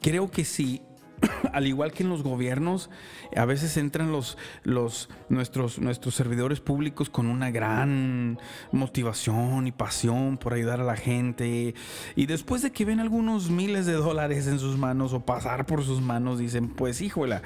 creo 0.00 0.30
que 0.30 0.44
si 0.44 0.82
al 1.52 1.66
igual 1.66 1.92
que 1.92 2.02
en 2.02 2.08
los 2.08 2.22
gobiernos, 2.22 2.90
a 3.36 3.44
veces 3.44 3.76
entran 3.76 4.12
los, 4.12 4.36
nuestros, 4.64 5.80
servidores 6.14 6.60
públicos 6.60 7.10
con 7.10 7.26
una 7.26 7.50
gran 7.50 8.38
motivación 8.72 9.66
y 9.66 9.72
pasión 9.72 10.38
por 10.38 10.54
ayudar 10.54 10.80
a 10.80 10.84
la 10.84 10.96
gente. 10.96 11.74
Y 12.16 12.26
después 12.26 12.62
de 12.62 12.72
que 12.72 12.84
ven 12.84 13.00
algunos 13.00 13.50
miles 13.50 13.86
de 13.86 13.94
dólares 13.94 14.46
en 14.46 14.58
sus 14.58 14.76
manos 14.76 15.12
o 15.12 15.24
pasar 15.24 15.66
por 15.66 15.84
sus 15.84 16.00
manos, 16.00 16.38
dicen, 16.38 16.68
pues 16.68 17.00
híjola, 17.00 17.42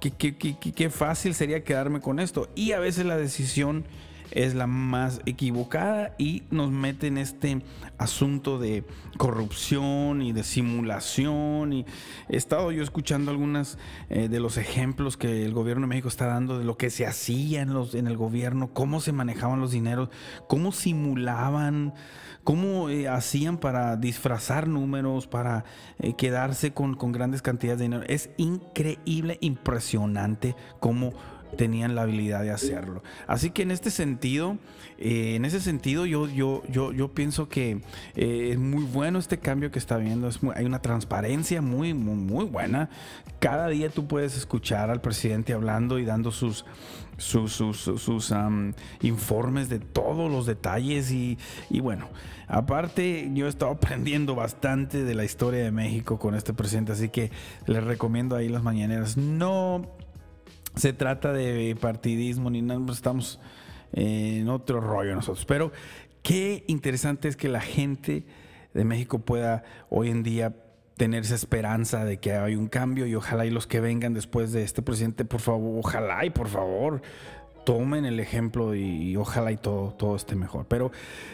qué 0.00 0.90
fácil 0.90 1.34
sería 1.34 1.64
quedarme 1.64 2.00
con 2.00 2.20
esto. 2.20 2.48
Y 2.54 2.72
a 2.72 2.78
veces 2.78 3.06
la 3.06 3.16
decisión 3.16 3.84
es 4.32 4.54
la 4.54 4.66
más 4.66 5.20
equivocada 5.26 6.14
y 6.18 6.42
nos 6.50 6.70
mete 6.70 7.06
en 7.06 7.18
este 7.18 7.62
asunto 7.98 8.58
de 8.58 8.84
corrupción 9.16 10.22
y 10.22 10.32
de 10.32 10.44
simulación. 10.44 11.72
Y 11.72 11.86
he 12.28 12.36
estado 12.36 12.72
yo 12.72 12.82
escuchando 12.82 13.30
algunas 13.30 13.78
eh, 14.08 14.28
de 14.28 14.40
los 14.40 14.56
ejemplos 14.56 15.16
que 15.16 15.44
el 15.44 15.52
gobierno 15.52 15.82
de 15.82 15.88
México 15.88 16.08
está 16.08 16.26
dando 16.26 16.58
de 16.58 16.64
lo 16.64 16.76
que 16.76 16.90
se 16.90 17.06
hacía 17.06 17.62
en, 17.62 17.74
los, 17.74 17.94
en 17.94 18.06
el 18.06 18.16
gobierno, 18.16 18.72
cómo 18.72 19.00
se 19.00 19.12
manejaban 19.12 19.60
los 19.60 19.72
dineros, 19.72 20.10
cómo 20.48 20.72
simulaban 20.72 21.94
cómo 22.44 22.88
eh, 22.88 23.06
hacían 23.06 23.58
para 23.58 23.96
disfrazar 23.96 24.66
números, 24.66 25.26
para 25.26 25.64
eh, 25.98 26.14
quedarse 26.14 26.72
con, 26.72 26.94
con, 26.94 27.12
grandes 27.12 27.42
cantidades 27.42 27.78
de 27.78 27.84
dinero. 27.84 28.04
Es 28.08 28.30
increíble, 28.38 29.38
impresionante 29.42 30.56
cómo 30.80 31.12
tenían 31.56 31.94
la 31.94 32.02
habilidad 32.02 32.42
de 32.42 32.50
hacerlo. 32.50 33.02
Así 33.26 33.50
que 33.50 33.62
en 33.62 33.70
este 33.70 33.90
sentido, 33.90 34.58
eh, 34.98 35.34
en 35.36 35.44
ese 35.44 35.60
sentido 35.60 36.06
yo, 36.06 36.28
yo, 36.28 36.62
yo, 36.68 36.92
yo 36.92 37.08
pienso 37.12 37.48
que 37.48 37.80
eh, 38.16 38.50
es 38.52 38.58
muy 38.58 38.84
bueno 38.84 39.18
este 39.18 39.38
cambio 39.38 39.70
que 39.70 39.78
está 39.78 39.96
viendo. 39.96 40.30
Hay 40.54 40.64
una 40.64 40.82
transparencia 40.82 41.62
muy, 41.62 41.94
muy, 41.94 42.14
muy, 42.14 42.44
buena. 42.44 42.90
Cada 43.38 43.68
día 43.68 43.88
tú 43.90 44.06
puedes 44.06 44.36
escuchar 44.36 44.90
al 44.90 45.00
presidente 45.00 45.52
hablando 45.52 45.98
y 45.98 46.04
dando 46.04 46.30
sus, 46.32 46.64
sus, 47.16 47.52
sus, 47.52 48.34
informes 49.02 49.68
de 49.68 49.78
todos 49.78 50.30
los 50.30 50.46
detalles 50.46 51.10
y, 51.10 51.38
y 51.68 51.80
bueno. 51.80 52.08
Aparte, 52.52 53.30
yo 53.32 53.46
he 53.46 53.48
estado 53.48 53.70
aprendiendo 53.80 54.34
bastante 54.34 55.04
de 55.04 55.14
la 55.14 55.24
historia 55.24 55.62
de 55.62 55.70
México 55.70 56.18
con 56.18 56.34
este 56.34 56.52
presidente, 56.52 56.92
así 56.92 57.08
que 57.08 57.30
les 57.66 57.84
recomiendo 57.84 58.34
ahí 58.34 58.48
las 58.48 58.64
mañaneras. 58.64 59.16
No 59.16 59.86
se 60.74 60.92
trata 60.92 61.32
de 61.32 61.76
partidismo 61.80 62.50
ni 62.50 62.62
nada, 62.62 62.80
pues 62.84 62.98
estamos 62.98 63.40
en 63.92 64.48
otro 64.48 64.80
rollo 64.80 65.14
nosotros. 65.14 65.44
Pero 65.44 65.72
qué 66.22 66.64
interesante 66.66 67.28
es 67.28 67.36
que 67.36 67.48
la 67.48 67.60
gente 67.60 68.24
de 68.74 68.84
México 68.84 69.18
pueda 69.18 69.64
hoy 69.88 70.10
en 70.10 70.22
día 70.22 70.54
tener 70.96 71.22
esa 71.22 71.34
esperanza 71.34 72.04
de 72.04 72.18
que 72.18 72.34
hay 72.34 72.56
un 72.56 72.68
cambio 72.68 73.06
y 73.06 73.14
ojalá 73.14 73.46
y 73.46 73.50
los 73.50 73.66
que 73.66 73.80
vengan 73.80 74.12
después 74.12 74.52
de 74.52 74.62
este 74.62 74.82
presidente, 74.82 75.24
por 75.24 75.40
favor, 75.40 75.78
ojalá 75.78 76.24
y 76.26 76.30
por 76.30 76.48
favor 76.48 77.00
tomen 77.64 78.04
el 78.04 78.20
ejemplo 78.20 78.74
y, 78.74 79.16
ojalá 79.16 79.52
y 79.52 79.56
todo, 79.56 79.92
todo 79.92 80.16
esté 80.16 80.34
mejor. 80.34 80.66
Pero 80.68 80.92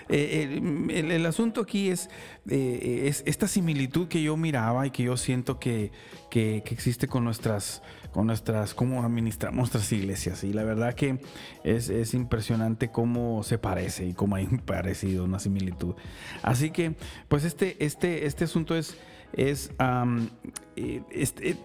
eh, 0.09 0.61
el, 0.90 1.26
asunto 1.26 1.62
aquí 1.62 1.88
es, 1.88 2.11
eh, 2.49 3.04
es, 3.06 3.23
esta 3.26 3.49
similitud 3.49 4.09
que 4.09 4.23
yo 4.23 4.37
miraba 4.37 4.87
y 4.87 4.90
que 4.90 5.04
yo 5.04 5.16
siento 5.16 5.59
que, 5.59 5.92
que, 6.30 6.59
existe 6.66 7.09
con 7.09 7.25
nuestras, 7.25 7.83
con 8.12 8.26
nuestras, 8.26 8.75
cómo 8.75 9.02
administramos 9.02 9.59
nuestras 9.59 9.90
iglesias. 9.92 10.45
Y 10.45 10.52
la 10.52 10.64
verdad 10.64 10.95
que 10.95 11.21
es, 11.64 11.88
es 11.88 12.14
impresionante 12.14 12.90
cómo 12.90 13.42
se 13.42 13.59
parece 13.59 14.06
y 14.06 14.14
cómo 14.14 14.37
hay 14.37 14.49
un 14.50 14.59
parecido, 14.59 15.25
una 15.25 15.38
similitud. 15.38 15.95
Así 16.42 16.71
que, 16.71 16.97
pues 17.28 17.45
este, 17.45 17.83
este, 17.85 18.26
este 18.26 18.45
asunto 18.45 18.76
es, 18.76 18.97
es 19.33 19.71
eh, 20.76 21.02
este, 21.11 21.56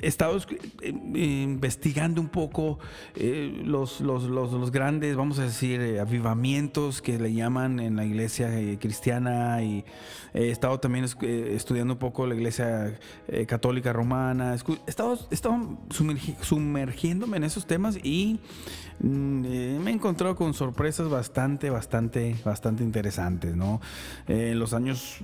he 0.00 0.08
estado 0.08 0.36
eh, 0.82 0.88
investigando 0.88 2.20
un 2.20 2.28
poco 2.28 2.78
eh, 3.14 3.62
los, 3.64 4.00
los, 4.00 4.70
grandes, 4.70 5.16
vamos 5.16 5.38
a 5.38 5.44
decir, 5.44 5.80
eh, 5.80 6.00
avivamientos 6.00 7.00
que 7.00 7.18
le 7.18 7.32
llaman 7.32 7.78
en 7.80 7.96
la 7.96 8.04
iglesia 8.04 8.50
cristiana 8.80 9.62
y 9.62 9.84
he 10.34 10.50
estado 10.50 10.80
también 10.80 11.04
estudiando 11.04 11.94
un 11.94 11.98
poco 11.98 12.26
la 12.26 12.34
iglesia 12.34 12.98
católica 13.46 13.92
romana. 13.92 14.54
He 14.54 14.90
estado, 14.90 15.18
he 15.30 15.34
estado 15.34 15.78
sumergiéndome 16.40 17.36
en 17.36 17.44
esos 17.44 17.66
temas 17.66 17.98
y 18.02 18.40
me 19.02 19.90
he 19.90 19.94
encontrado 19.94 20.36
con 20.36 20.54
sorpresas 20.54 21.08
bastante, 21.08 21.70
bastante, 21.70 22.36
bastante 22.44 22.84
interesantes, 22.84 23.56
¿no? 23.56 23.80
en 24.28 24.58
los 24.58 24.74
años 24.74 25.18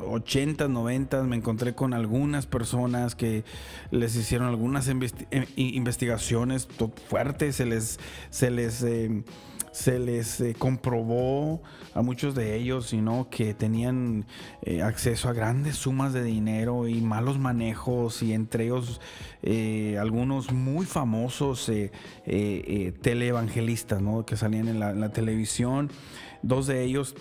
80, 0.00 0.68
90 0.68 1.22
me 1.22 1.36
encontré 1.36 1.74
con 1.74 1.94
algunas 1.94 2.46
personas 2.46 3.14
que 3.14 3.44
les 3.90 4.16
hicieron 4.16 4.48
algunas 4.48 4.88
eh, 4.88 5.46
investigaciones 5.56 6.68
fuertes, 7.08 7.56
se 7.56 7.66
les, 7.66 7.98
se 8.30 8.50
les, 8.50 8.82
eh, 8.82 9.22
se 9.76 9.98
les 9.98 10.40
eh, 10.40 10.54
comprobó 10.58 11.62
a 11.94 12.00
muchos 12.00 12.34
de 12.34 12.56
ellos 12.56 12.86
sino 12.86 13.28
que 13.30 13.52
tenían 13.52 14.24
acceso 14.82 15.28
a 15.28 15.34
grandes 15.34 15.76
sumas 15.76 16.14
de 16.14 16.24
dinero 16.24 16.88
y 16.88 17.02
malos 17.02 17.38
manejos 17.38 18.22
y 18.22 18.32
entre 18.32 18.64
ellos 18.64 19.00
algunos 19.98 20.50
muy 20.50 20.86
famosos 20.86 21.70
teleevangelistas 23.02 24.00
¿no? 24.00 24.24
que 24.24 24.36
salían 24.36 24.68
en 24.68 24.80
la, 24.80 25.12
televisión, 25.12 25.90
dos 26.42 26.66
de 26.66 26.82
ellos 26.82 27.14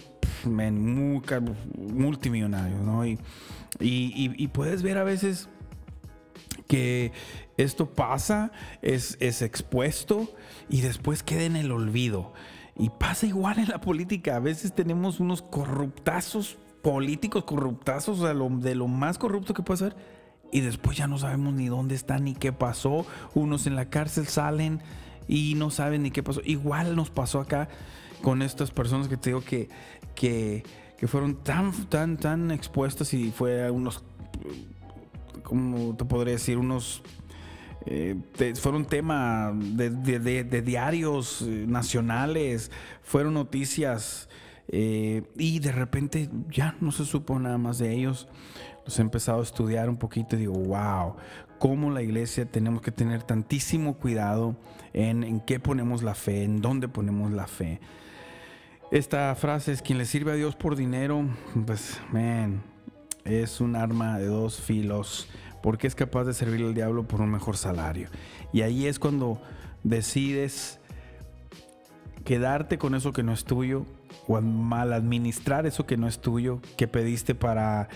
multimillonarios, 1.77 2.81
¿no? 2.81 3.05
y, 3.05 3.19
y, 3.79 4.47
puedes 4.47 4.83
ver 4.83 4.97
a 4.97 5.03
veces 5.03 5.49
que 6.67 7.11
esto 7.57 7.87
pasa, 7.87 8.51
es, 8.81 9.17
es 9.19 9.41
expuesto 9.41 10.33
y 10.69 10.81
después 10.81 11.23
queda 11.23 11.43
en 11.43 11.55
el 11.55 11.71
olvido. 11.71 12.33
Y 12.77 12.89
pasa 12.89 13.25
igual 13.25 13.59
en 13.59 13.69
la 13.69 13.79
política. 13.79 14.35
A 14.35 14.39
veces 14.39 14.73
tenemos 14.73 15.19
unos 15.19 15.41
corruptazos 15.41 16.57
políticos, 16.81 17.45
corruptazos, 17.45 18.19
o 18.19 18.23
sea, 18.23 18.33
de 18.33 18.75
lo 18.75 18.87
más 18.87 19.17
corrupto 19.17 19.53
que 19.53 19.63
puede 19.63 19.77
ser. 19.77 19.95
Y 20.51 20.61
después 20.61 20.97
ya 20.97 21.07
no 21.07 21.17
sabemos 21.17 21.53
ni 21.53 21.67
dónde 21.67 21.95
están 21.95 22.25
ni 22.25 22.33
qué 22.33 22.51
pasó. 22.51 23.05
Unos 23.33 23.65
en 23.65 23.75
la 23.75 23.89
cárcel 23.89 24.27
salen 24.27 24.81
y 25.27 25.55
no 25.55 25.69
saben 25.69 26.03
ni 26.03 26.11
qué 26.11 26.21
pasó. 26.21 26.41
Igual 26.43 26.95
nos 26.95 27.09
pasó 27.09 27.39
acá 27.39 27.69
con 28.21 28.41
estas 28.41 28.71
personas 28.71 29.07
que 29.07 29.17
te 29.17 29.29
digo 29.29 29.41
que, 29.41 29.69
que, 30.13 30.63
que 30.97 31.07
fueron 31.07 31.35
tan, 31.43 31.71
tan, 31.85 32.17
tan 32.17 32.51
expuestas 32.51 33.13
y 33.13 33.31
fue 33.31 33.65
a 33.65 33.71
unos, 33.71 34.03
¿cómo 35.45 35.95
te 35.95 36.03
podría 36.03 36.33
decir? 36.33 36.57
Unos 36.57 37.01
eh, 37.85 38.15
fueron 38.59 38.85
tema 38.85 39.53
de, 39.53 40.61
diarios 40.61 41.43
eh, 41.43 41.65
nacionales, 41.67 42.71
fueron 43.03 43.35
noticias 43.35 44.27
eh, 44.67 45.23
y 45.37 45.59
de 45.59 45.71
repente 45.71 46.29
ya 46.49 46.75
no 46.81 46.91
se 46.91 47.05
supo 47.05 47.39
nada 47.39 47.57
más 47.57 47.77
de 47.77 47.93
ellos. 47.93 48.27
Los 48.85 48.97
he 48.99 49.01
empezado 49.01 49.39
a 49.39 49.43
estudiar 49.43 49.89
un 49.89 49.97
poquito 49.97 50.35
y 50.35 50.39
digo, 50.39 50.53
wow, 50.53 51.15
cómo 51.59 51.91
la 51.91 52.01
iglesia 52.01 52.45
tenemos 52.45 52.81
que 52.81 52.91
tener 52.91 53.23
tantísimo 53.23 53.97
cuidado 53.97 54.55
en, 54.93 55.23
en 55.23 55.39
qué 55.39 55.59
ponemos 55.59 56.01
la 56.03 56.15
fe, 56.15 56.43
en 56.43 56.61
dónde 56.61 56.87
ponemos 56.87 57.31
la 57.31 57.47
fe. 57.47 57.79
Esta 58.91 59.33
frase 59.35 59.71
es 59.71 59.81
quien 59.81 59.97
le 59.97 60.05
sirve 60.05 60.31
a 60.31 60.35
Dios 60.35 60.55
por 60.55 60.75
dinero, 60.75 61.25
pues, 61.65 61.99
man, 62.11 62.61
es 63.25 63.59
un 63.59 63.75
arma 63.75 64.19
de 64.19 64.27
dos 64.27 64.61
filos 64.61 65.27
porque 65.61 65.87
es 65.87 65.95
capaz 65.95 66.25
de 66.25 66.33
servir 66.33 66.63
al 66.63 66.75
diablo 66.75 67.07
por 67.07 67.21
un 67.21 67.31
mejor 67.31 67.57
salario. 67.57 68.09
Y 68.53 68.61
ahí 68.61 68.85
es 68.85 68.99
cuando 68.99 69.41
decides 69.83 70.79
quedarte 72.23 72.77
con 72.77 72.93
eso 72.93 73.13
que 73.13 73.23
no 73.23 73.33
es 73.33 73.45
tuyo 73.45 73.85
o 74.27 74.39
mal 74.41 74.93
administrar 74.93 75.65
eso 75.65 75.85
que 75.85 75.97
no 75.97 76.07
es 76.07 76.19
tuyo, 76.19 76.61
que 76.77 76.87
pediste 76.87 77.35
para 77.35 77.89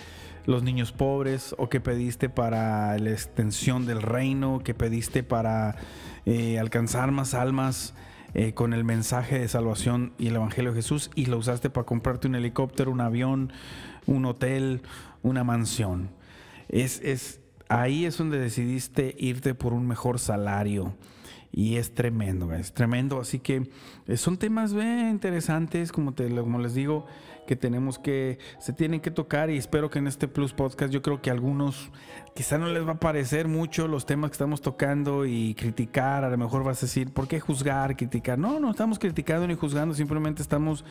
los 0.46 0.64
niños 0.64 0.92
pobres 0.92 1.54
o 1.60 1.70
que 1.70 1.80
pediste 1.80 2.28
para 2.30 2.98
la 2.98 3.12
extensión 3.12 3.86
del 3.86 4.02
reino, 4.02 4.62
que 4.64 4.74
pediste 4.74 5.22
para 5.22 5.76
eh, 6.26 6.58
alcanzar 6.58 7.12
más 7.12 7.36
almas 7.36 7.94
eh, 8.34 8.54
con 8.54 8.74
el 8.74 8.84
mensaje 8.84 9.40
de 9.40 9.48
salvación 9.48 10.14
y 10.18 10.28
el 10.28 10.36
Evangelio 10.36 10.72
de 10.72 10.78
Jesús 10.78 11.12
y 11.16 11.26
lo 11.26 11.38
usaste 11.38 11.70
para 11.70 11.86
comprarte 11.86 12.28
un 12.28 12.36
helicóptero, 12.36 12.92
un 12.92 13.02
avión, 13.02 13.52
un 14.06 14.26
hotel, 14.26 14.82
una 15.22 15.44
mansión. 15.44 16.10
Es, 16.68 17.02
es, 17.02 17.40
ahí 17.68 18.06
es 18.06 18.18
donde 18.18 18.40
decidiste 18.40 19.16
irte 19.18 19.56
por 19.56 19.74
un 19.74 19.88
mejor 19.88 20.20
salario. 20.20 20.96
Y 21.52 21.78
es 21.78 21.94
tremendo, 21.96 22.54
es 22.54 22.74
tremendo. 22.74 23.20
Así 23.20 23.40
que 23.40 23.70
eh, 24.08 24.18
son 24.18 24.38
temas 24.38 24.74
bien 24.74 25.10
interesantes, 25.10 25.92
como, 25.92 26.14
te, 26.14 26.30
como 26.30 26.60
les 26.60 26.76
digo, 26.76 27.08
que 27.50 27.56
tenemos 27.56 27.98
que, 27.98 28.38
se 28.60 28.74
tienen 28.74 29.02
que 29.02 29.10
tocar 29.10 29.50
y 29.50 29.58
espero 29.58 29.90
que 29.90 29.98
en 29.98 30.06
este 30.06 30.28
Plus 30.28 30.54
Podcast 30.54 30.94
yo 30.94 31.02
creo 31.02 31.20
que 31.20 31.32
a 31.32 31.34
algunos 31.34 31.90
quizá 32.36 32.60
no 32.60 32.68
les 32.68 32.88
va 32.88 32.92
a 32.92 33.00
parecer 33.00 33.48
mucho 33.48 33.88
los 33.88 34.06
temas 34.06 34.30
que 34.30 34.34
estamos 34.34 34.62
tocando 34.62 35.26
y 35.26 35.56
criticar, 35.56 36.24
a 36.24 36.30
lo 36.30 36.38
mejor 36.38 36.64
vas 36.64 36.78
a 36.78 36.82
decir, 36.86 37.12
¿por 37.12 37.28
qué 37.28 37.40
juzgar, 37.40 37.98
criticar? 37.98 38.38
No, 38.38 38.60
no 38.60 38.70
estamos 38.70 39.00
criticando 39.00 39.48
ni 39.48 39.56
juzgando, 39.56 39.96
simplemente 39.96 40.44
estamos 40.44 40.86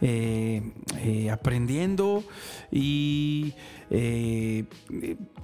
eh, 0.00 0.72
eh, 0.96 1.30
aprendiendo 1.30 2.24
y 2.72 3.52
eh, 3.90 4.64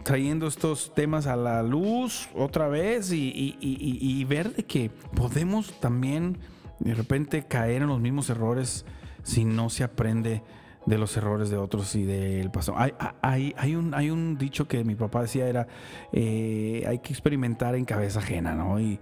trayendo 0.02 0.47
estos 0.47 0.94
temas 0.94 1.26
a 1.26 1.37
la 1.37 1.62
luz 1.62 2.30
otra 2.35 2.68
vez 2.68 3.12
y, 3.12 4.25
ver 4.26 4.54
de 4.54 4.64
que 4.64 4.90
podemos 5.14 5.78
también 5.78 6.38
de 6.80 6.94
repente 6.94 7.46
caer 7.46 7.83
en 7.83 7.88
los 7.88 8.00
mismos 8.00 8.31
errores 8.31 8.87
si 9.24 9.44
no 9.44 9.68
se 9.68 9.82
aprende 9.82 10.42
de 10.87 10.98
los 10.98 11.16
errores 11.16 11.50
de 11.50 11.56
otros 11.56 11.94
y 11.96 12.04
del 12.04 12.50
pasado. 12.50 12.78
Hay, 12.78 12.92
hay, 13.22 13.54
hay, 13.56 13.74
un, 13.74 13.94
hay 13.94 14.10
un 14.10 14.38
dicho 14.38 14.68
que 14.68 14.84
mi 14.84 14.94
papá 14.94 15.22
decía 15.22 15.48
era, 15.48 15.66
hay 16.12 16.98
que 17.02 17.12
experimentar 17.12 17.74
en 17.74 17.84
cabeza 17.84 18.20
ajena, 18.20 18.54
¿no? 18.54 18.78
Y, 18.78 19.00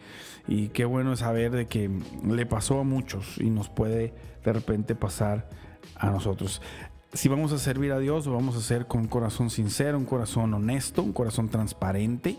y 0.48 0.68
qué 0.68 0.85
bueno 0.85 1.14
saber 1.16 1.50
de 1.50 1.66
que 1.66 1.90
le 2.24 2.46
pasó 2.46 2.80
a 2.80 2.85
muchos 2.85 3.38
y 3.38 3.50
nos 3.50 3.68
puede 3.68 4.14
de 4.44 4.52
repente 4.52 4.94
pasar 4.94 5.48
a 5.96 6.11
nosotros. 6.11 6.62
Si 7.12 7.28
vamos 7.28 7.52
a 7.52 7.58
servir 7.58 7.92
a 7.92 7.98
Dios, 7.98 8.26
lo 8.26 8.32
vamos 8.32 8.54
a 8.54 8.58
hacer 8.58 8.87
con 8.87 9.02
un 9.02 9.08
corazón 9.08 9.50
sincero, 9.50 9.98
un 9.98 10.06
corazón 10.06 10.54
honesto, 10.54 11.02
un 11.02 11.12
corazón 11.12 11.50
transparente. 11.50 12.38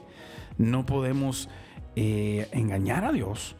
No 0.58 0.86
podemos 0.86 1.48
eh, 1.96 2.48
engañar 2.52 3.06
a 3.06 3.12
Dios. 3.12 3.56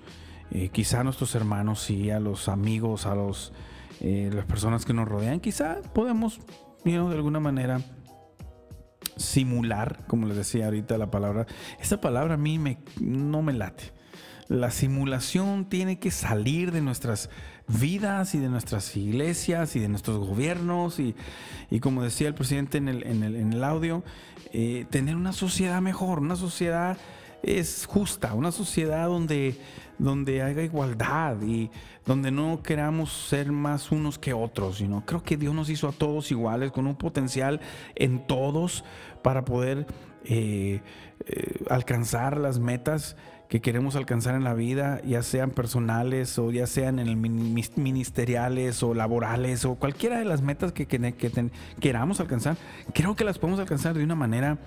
Eh, 0.52 0.70
quizá 0.70 1.02
a 1.02 1.04
nuestros 1.04 1.36
hermanos 1.36 1.90
y 1.90 2.10
a 2.10 2.20
los 2.20 2.50
amigos, 2.50 3.06
a 3.06 3.16
los, 3.16 3.54
eh, 4.04 4.30
las 4.34 4.46
personas 4.46 4.86
que 4.86 4.94
nos 4.94 5.08
rodean, 5.08 5.40
quizá 5.40 5.82
podemos, 5.94 6.40
de 6.84 6.96
alguna 6.96 7.40
manera, 7.40 7.80
simular, 9.16 10.06
como 10.08 10.28
les 10.28 10.36
decía 10.36 10.66
ahorita 10.66 10.98
la 10.98 11.10
palabra. 11.10 11.48
Esa 11.80 12.02
palabra 12.02 12.34
a 12.34 12.38
mí 12.38 12.60
me, 12.60 12.80
no 13.00 13.42
me 13.42 13.54
late. 13.54 13.94
La 14.50 14.72
simulación 14.72 15.70
tiene 15.70 16.00
que 16.00 16.12
salir 16.12 16.74
de 16.74 16.82
nuestras 16.82 17.30
vidas 17.68 18.36
y 18.36 18.40
de 18.40 18.50
nuestras 18.50 18.96
iglesias 18.98 19.76
y 19.78 19.80
de 19.80 19.88
nuestros 19.88 20.18
gobiernos 20.18 21.00
y, 21.00 21.16
como 21.80 22.04
decía 22.04 22.28
el 22.28 22.34
presidente 22.34 22.78
en 22.80 22.90
el, 22.90 23.08
en 23.08 23.24
el, 23.24 23.38
en 23.38 23.54
el 23.54 23.64
audio, 23.64 24.04
eh, 24.52 24.86
tener 24.90 25.16
una 25.16 25.32
sociedad 25.32 25.82
mejor, 25.82 26.20
una 26.20 26.36
sociedad 26.36 26.98
es 27.42 27.86
justa, 27.86 28.34
una 28.34 28.52
sociedad 28.52 29.08
donde, 29.08 29.58
donde 29.98 30.42
haya 30.42 30.62
igualdad 30.64 31.42
y 31.42 31.70
donde 32.06 32.32
no 32.32 32.62
queramos 32.62 33.12
ser 33.12 33.52
más 33.52 33.92
unos 33.92 34.20
que 34.20 34.34
otros. 34.34 34.78
sino 34.78 35.06
Creo 35.06 35.24
que 35.24 35.38
Dios 35.38 35.54
nos 35.54 35.70
hizo 35.70 35.88
a 35.88 35.92
todos 35.92 36.32
iguales, 36.32 36.72
con 36.72 36.88
un 36.88 36.96
potencial 36.96 37.62
en 37.96 38.26
todos 38.26 38.84
para 39.22 39.46
poder 39.46 39.88
eh, 40.26 40.82
eh, 41.26 41.64
alcanzar 41.70 42.38
las 42.38 42.60
metas 42.60 43.16
que 43.54 43.62
queremos 43.62 43.96
alcanzar 43.96 44.34
en 44.34 44.44
la 44.44 44.56
vida, 44.56 45.00
ya 45.06 45.22
sean 45.22 45.52
personales 45.52 46.40
o 46.40 46.50
ya 46.50 46.66
sean 46.66 46.98
en 46.98 47.08
el 47.08 47.18
ministeriales 47.18 48.82
o 48.82 48.96
laborales 48.96 49.64
o 49.66 49.76
cualquiera 49.76 50.18
de 50.18 50.26
las 50.26 50.42
metas 50.42 50.72
que, 50.72 50.88
queramos 51.80 52.20
alcanzar, 52.20 52.58
creo 52.96 53.16
que 53.16 53.24
las 53.24 53.38
podemos 53.38 53.60
alcanzar 53.60 53.94
de 53.94 54.04
una 54.04 54.16
manera 54.16 54.58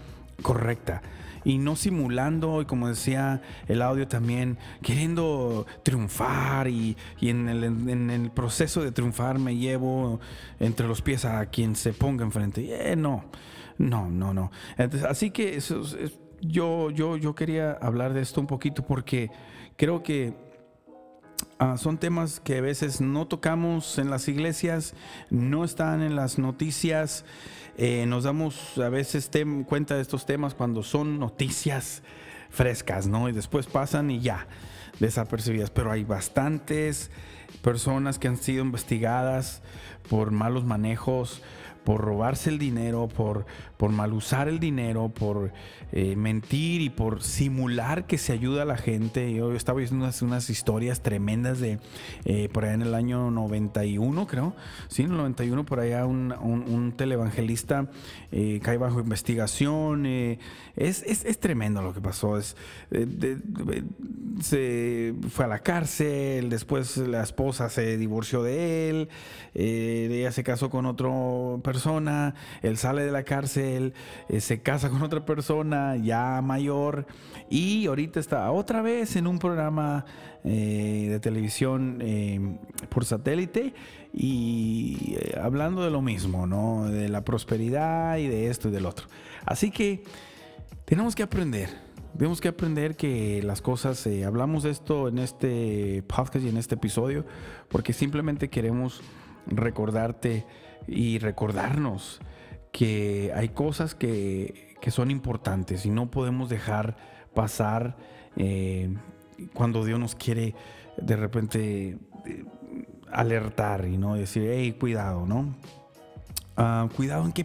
correcta 0.42 1.02
y 1.46 1.58
no 1.58 1.76
simulando, 1.76 2.60
y 2.60 2.64
como 2.64 2.88
decía 2.88 3.40
el 3.68 3.80
audio 3.80 4.08
también, 4.08 4.58
queriendo 4.82 5.64
triunfar 5.84 6.66
y, 6.66 6.96
en, 7.20 7.48
el, 7.48 8.30
proceso 8.32 8.82
de 8.82 8.90
triunfar 8.90 9.38
me 9.38 9.54
llevo 9.56 10.18
entre 10.58 10.88
los 10.88 11.02
pies 11.02 11.24
a 11.24 11.46
quien 11.46 11.76
se 11.76 11.92
ponga 11.92 12.24
enfrente. 12.24 12.90
Eh, 12.90 12.96
no, 12.96 13.26
no, 13.78 14.10
no, 14.10 14.34
no. 14.34 14.50
así 15.08 15.30
que 15.30 15.60
yo, 16.40 16.90
yo, 16.90 17.16
yo 17.16 17.34
quería 17.36 17.70
hablar 17.80 18.12
de 18.12 18.22
esto 18.22 18.40
un 18.40 18.48
poquito 18.48 18.84
porque 18.84 19.30
creo 19.76 20.02
que 20.02 20.34
ah, 21.60 21.76
son 21.76 21.98
temas 21.98 22.40
que 22.40 22.58
a 22.58 22.60
veces 22.60 23.00
no 23.00 23.28
tocamos 23.28 23.98
en 23.98 24.10
las 24.10 24.26
iglesias, 24.26 24.94
no 25.30 25.64
están 25.64 26.02
en 26.02 26.16
las 26.16 26.40
noticias. 26.40 27.24
Eh, 27.78 28.06
nos 28.06 28.24
damos 28.24 28.78
a 28.78 28.88
veces 28.88 29.30
cuenta 29.66 29.96
de 29.96 30.02
estos 30.02 30.24
temas 30.24 30.54
cuando 30.54 30.82
son 30.82 31.18
noticias 31.18 32.02
frescas, 32.48 33.06
¿no? 33.06 33.28
Y 33.28 33.32
después 33.32 33.66
pasan 33.66 34.10
y 34.10 34.20
ya, 34.20 34.46
desapercibidas. 34.98 35.70
Pero 35.70 35.92
hay 35.92 36.04
bastantes 36.04 37.10
personas 37.62 38.18
que 38.18 38.28
han 38.28 38.38
sido 38.38 38.64
investigadas 38.64 39.62
por 40.08 40.30
malos 40.30 40.64
manejos, 40.64 41.42
por 41.84 42.00
robarse 42.00 42.48
el 42.48 42.58
dinero, 42.58 43.08
por, 43.08 43.44
por 43.76 43.90
mal 43.90 44.14
usar 44.14 44.48
el 44.48 44.58
dinero, 44.58 45.10
por 45.10 45.52
eh, 45.92 46.16
mentir 46.16 46.80
y 46.80 46.90
por 46.90 47.22
simular 47.22 48.06
que 48.06 48.18
se 48.18 48.32
ayuda 48.32 48.62
a 48.62 48.64
la 48.64 48.76
gente. 48.76 49.32
Yo 49.32 49.52
estaba 49.52 49.78
viendo 49.78 50.10
unas, 50.22 50.50
historias 50.50 51.00
tremendas 51.00 51.60
de 51.60 51.78
eh, 52.24 52.48
por 52.52 52.64
allá 52.64 52.74
en 52.74 52.82
el 52.82 52.94
año 52.94 53.30
91, 53.30 54.26
creo. 54.26 54.56
Sí, 54.88 55.02
en 55.02 55.12
el 55.12 55.16
91, 55.16 55.64
por 55.64 55.78
allá 55.78 56.04
un, 56.04 56.32
un, 56.32 56.92
televangelista 56.92 57.88
eh, 58.32 58.58
cae 58.62 58.78
bajo 58.78 58.98
investigación. 58.98 60.06
Es, 60.06 61.04
es, 61.04 61.38
tremendo 61.38 61.82
lo 61.82 61.94
que 61.94 62.00
pasó. 62.00 62.36
Es, 62.36 62.56
se 64.40 65.14
fue 65.30 65.44
a 65.44 65.48
la 65.48 65.60
cárcel, 65.60 66.50
después 66.50 66.96
la 66.96 67.22
esposa 67.22 67.68
se 67.68 67.96
divorció 67.96 68.42
de 68.42 68.90
él, 68.90 69.08
ella 69.54 70.32
se 70.32 70.42
casó 70.42 70.68
con 70.68 70.84
otra 70.86 71.10
persona, 71.62 72.34
él 72.62 72.76
sale 72.76 73.04
de 73.04 73.12
la 73.12 73.22
cárcel, 73.22 73.94
se 74.38 74.60
casa 74.60 74.90
con 74.90 75.02
otra 75.02 75.24
persona 75.24 75.75
ya 76.02 76.40
mayor 76.42 77.06
y 77.48 77.86
ahorita 77.86 78.20
está 78.20 78.50
otra 78.50 78.82
vez 78.82 79.16
en 79.16 79.26
un 79.26 79.38
programa 79.38 80.04
eh, 80.44 81.08
de 81.10 81.20
televisión 81.20 81.98
eh, 82.00 82.40
por 82.88 83.04
satélite 83.04 83.74
y 84.12 85.16
eh, 85.18 85.38
hablando 85.42 85.82
de 85.82 85.90
lo 85.90 86.02
mismo, 86.02 86.46
¿no? 86.46 86.88
De 86.88 87.08
la 87.08 87.24
prosperidad 87.24 88.18
y 88.18 88.28
de 88.28 88.48
esto 88.48 88.68
y 88.68 88.72
del 88.72 88.86
otro. 88.86 89.08
Así 89.44 89.70
que 89.70 90.04
tenemos 90.84 91.14
que 91.14 91.22
aprender. 91.22 91.70
Tenemos 92.16 92.40
que 92.40 92.48
aprender 92.48 92.96
que 92.96 93.42
las 93.42 93.60
cosas, 93.60 94.08
hablamos 94.24 94.62
de 94.62 94.70
esto 94.70 95.08
en 95.08 95.18
este 95.18 96.02
podcast 96.06 96.44
y 96.44 96.48
en 96.48 96.56
este 96.56 96.76
episodio, 96.76 97.26
porque 97.68 97.92
simplemente 97.92 98.48
queremos 98.48 99.02
recordarte 99.46 100.46
y 100.86 101.18
recordarnos 101.18 102.20
que 102.72 103.32
hay 103.34 103.50
cosas 103.50 103.94
que, 103.94 104.65
son 104.90 105.10
importantes 105.10 105.84
y 105.84 105.90
no 105.90 106.10
podemos 106.10 106.48
dejar 106.48 106.96
pasar 107.34 107.96
eh, 108.36 108.94
cuando 109.52 109.84
Dios 109.84 109.98
nos 110.00 110.14
quiere 110.14 110.54
de 110.96 111.16
repente 111.16 111.98
eh, 112.24 112.44
alertar 113.10 113.86
y 113.86 113.98
no 113.98 114.14
decir, 114.14 114.48
hey, 114.50 114.76
cuidado, 114.78 115.26
¿no? 115.26 115.54
Ah, 116.58 116.88
cuidado 116.96 117.26
en 117.26 117.32
que 117.32 117.44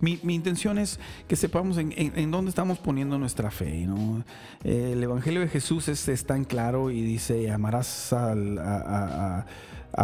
mi, 0.00 0.18
intención 0.24 0.78
es 0.78 0.98
que 1.28 1.36
sepamos 1.36 1.78
en, 1.78 2.30
dónde 2.32 2.48
estamos 2.48 2.78
poniendo 2.78 3.16
nuestra 3.16 3.52
fe. 3.52 3.86
¿no? 3.86 4.24
el 4.64 5.00
Evangelio 5.00 5.40
de 5.40 5.48
Jesús 5.48 5.86
es, 5.88 6.26
tan 6.26 6.44
claro 6.44 6.90
y 6.90 7.00
dice, 7.00 7.48
amarás 7.52 8.12
a, 8.12 9.46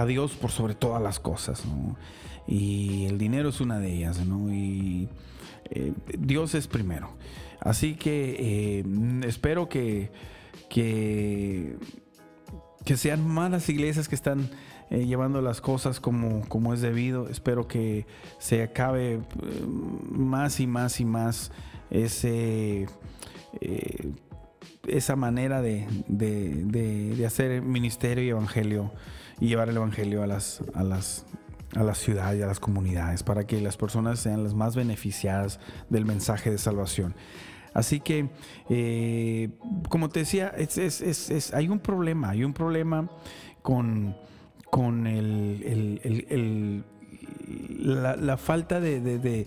Dios 0.06 0.36
por 0.36 0.52
sobre 0.52 0.76
todas 0.76 1.02
las 1.02 1.18
cosas. 1.18 1.64
Y 2.46 3.06
el 3.06 3.18
dinero 3.18 3.48
es 3.48 3.60
una 3.60 3.80
de 3.80 3.92
ellas. 3.92 4.24
¿no? 4.24 4.52
Y 4.54 5.08
eh, 5.70 5.92
Dios 6.18 6.54
es 6.54 6.66
primero. 6.66 7.10
Así 7.60 7.94
que 7.94 8.36
eh, 8.38 8.84
espero 9.26 9.68
que, 9.68 10.10
que, 10.68 11.76
que 12.84 12.96
sean 12.96 13.26
más 13.26 13.50
las 13.50 13.68
iglesias 13.68 14.08
que 14.08 14.14
están 14.14 14.50
eh, 14.90 15.06
llevando 15.06 15.40
las 15.40 15.60
cosas 15.60 16.00
como, 16.00 16.46
como 16.48 16.74
es 16.74 16.80
debido. 16.80 17.28
Espero 17.28 17.66
que 17.66 18.06
se 18.38 18.62
acabe 18.62 19.20
más 20.10 20.60
y 20.60 20.66
más 20.66 21.00
y 21.00 21.04
más 21.04 21.50
ese, 21.90 22.86
esa 24.86 25.16
manera 25.16 25.62
de, 25.62 25.86
de, 26.08 27.26
hacer 27.26 27.62
ministerio 27.62 28.24
y 28.24 28.28
evangelio 28.28 28.92
y 29.40 29.48
llevar 29.48 29.68
el 29.68 29.76
evangelio 29.76 30.22
a 30.22 30.26
las, 30.26 30.62
a 30.74 30.82
las 30.82 31.26
a 31.74 31.82
la 31.82 31.94
ciudad 31.94 32.34
y 32.34 32.42
a 32.42 32.46
las 32.46 32.60
comunidades 32.60 33.22
para 33.22 33.46
que 33.46 33.60
las 33.60 33.76
personas 33.76 34.20
sean 34.20 34.44
las 34.44 34.54
más 34.54 34.76
beneficiadas 34.76 35.58
del 35.90 36.04
mensaje 36.04 36.50
de 36.50 36.58
salvación. 36.58 37.14
Así 37.76 38.00
que, 38.00 38.30
como 39.90 40.08
te 40.08 40.20
decía, 40.20 40.48
es, 40.56 40.78
es, 40.78 41.02
es, 41.02 41.52
hay 41.52 41.68
un 41.68 41.78
problema, 41.78 42.30
hay 42.30 42.42
un 42.42 42.54
problema 42.54 43.10
con, 43.60 44.16
con 44.70 45.06
el, 45.06 46.84
la, 47.78 48.36
falta 48.38 48.80
de, 48.80 49.46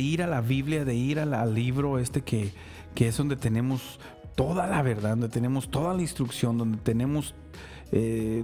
ir 0.00 0.22
a 0.22 0.26
la 0.26 0.40
Biblia, 0.40 0.84
de 0.84 0.96
ir 0.96 1.20
al 1.20 1.54
libro 1.54 2.00
este 2.00 2.22
que, 2.22 2.52
que, 2.96 3.06
es 3.06 3.16
donde 3.16 3.36
tenemos 3.36 4.00
toda 4.34 4.66
la 4.66 4.82
verdad, 4.82 5.10
donde 5.10 5.28
tenemos 5.28 5.70
toda 5.70 5.94
la 5.94 6.02
instrucción, 6.02 6.58
donde 6.58 6.78
tenemos... 6.78 7.36
Eh, 7.96 8.42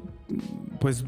pues 0.78 1.04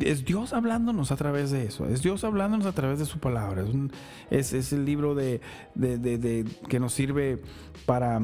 es 0.00 0.24
Dios 0.24 0.54
hablándonos 0.54 1.12
a 1.12 1.16
través 1.16 1.50
de 1.50 1.66
eso, 1.66 1.86
es 1.86 2.00
Dios 2.02 2.24
hablándonos 2.24 2.64
a 2.64 2.72
través 2.72 2.98
de 2.98 3.04
su 3.04 3.18
palabra, 3.18 3.66
es, 4.30 4.54
es, 4.54 4.72
el 4.72 4.86
libro 4.86 5.14
de, 5.14 5.42
que 6.70 6.80
nos 6.80 6.94
sirve 6.94 7.42
para 7.84 8.18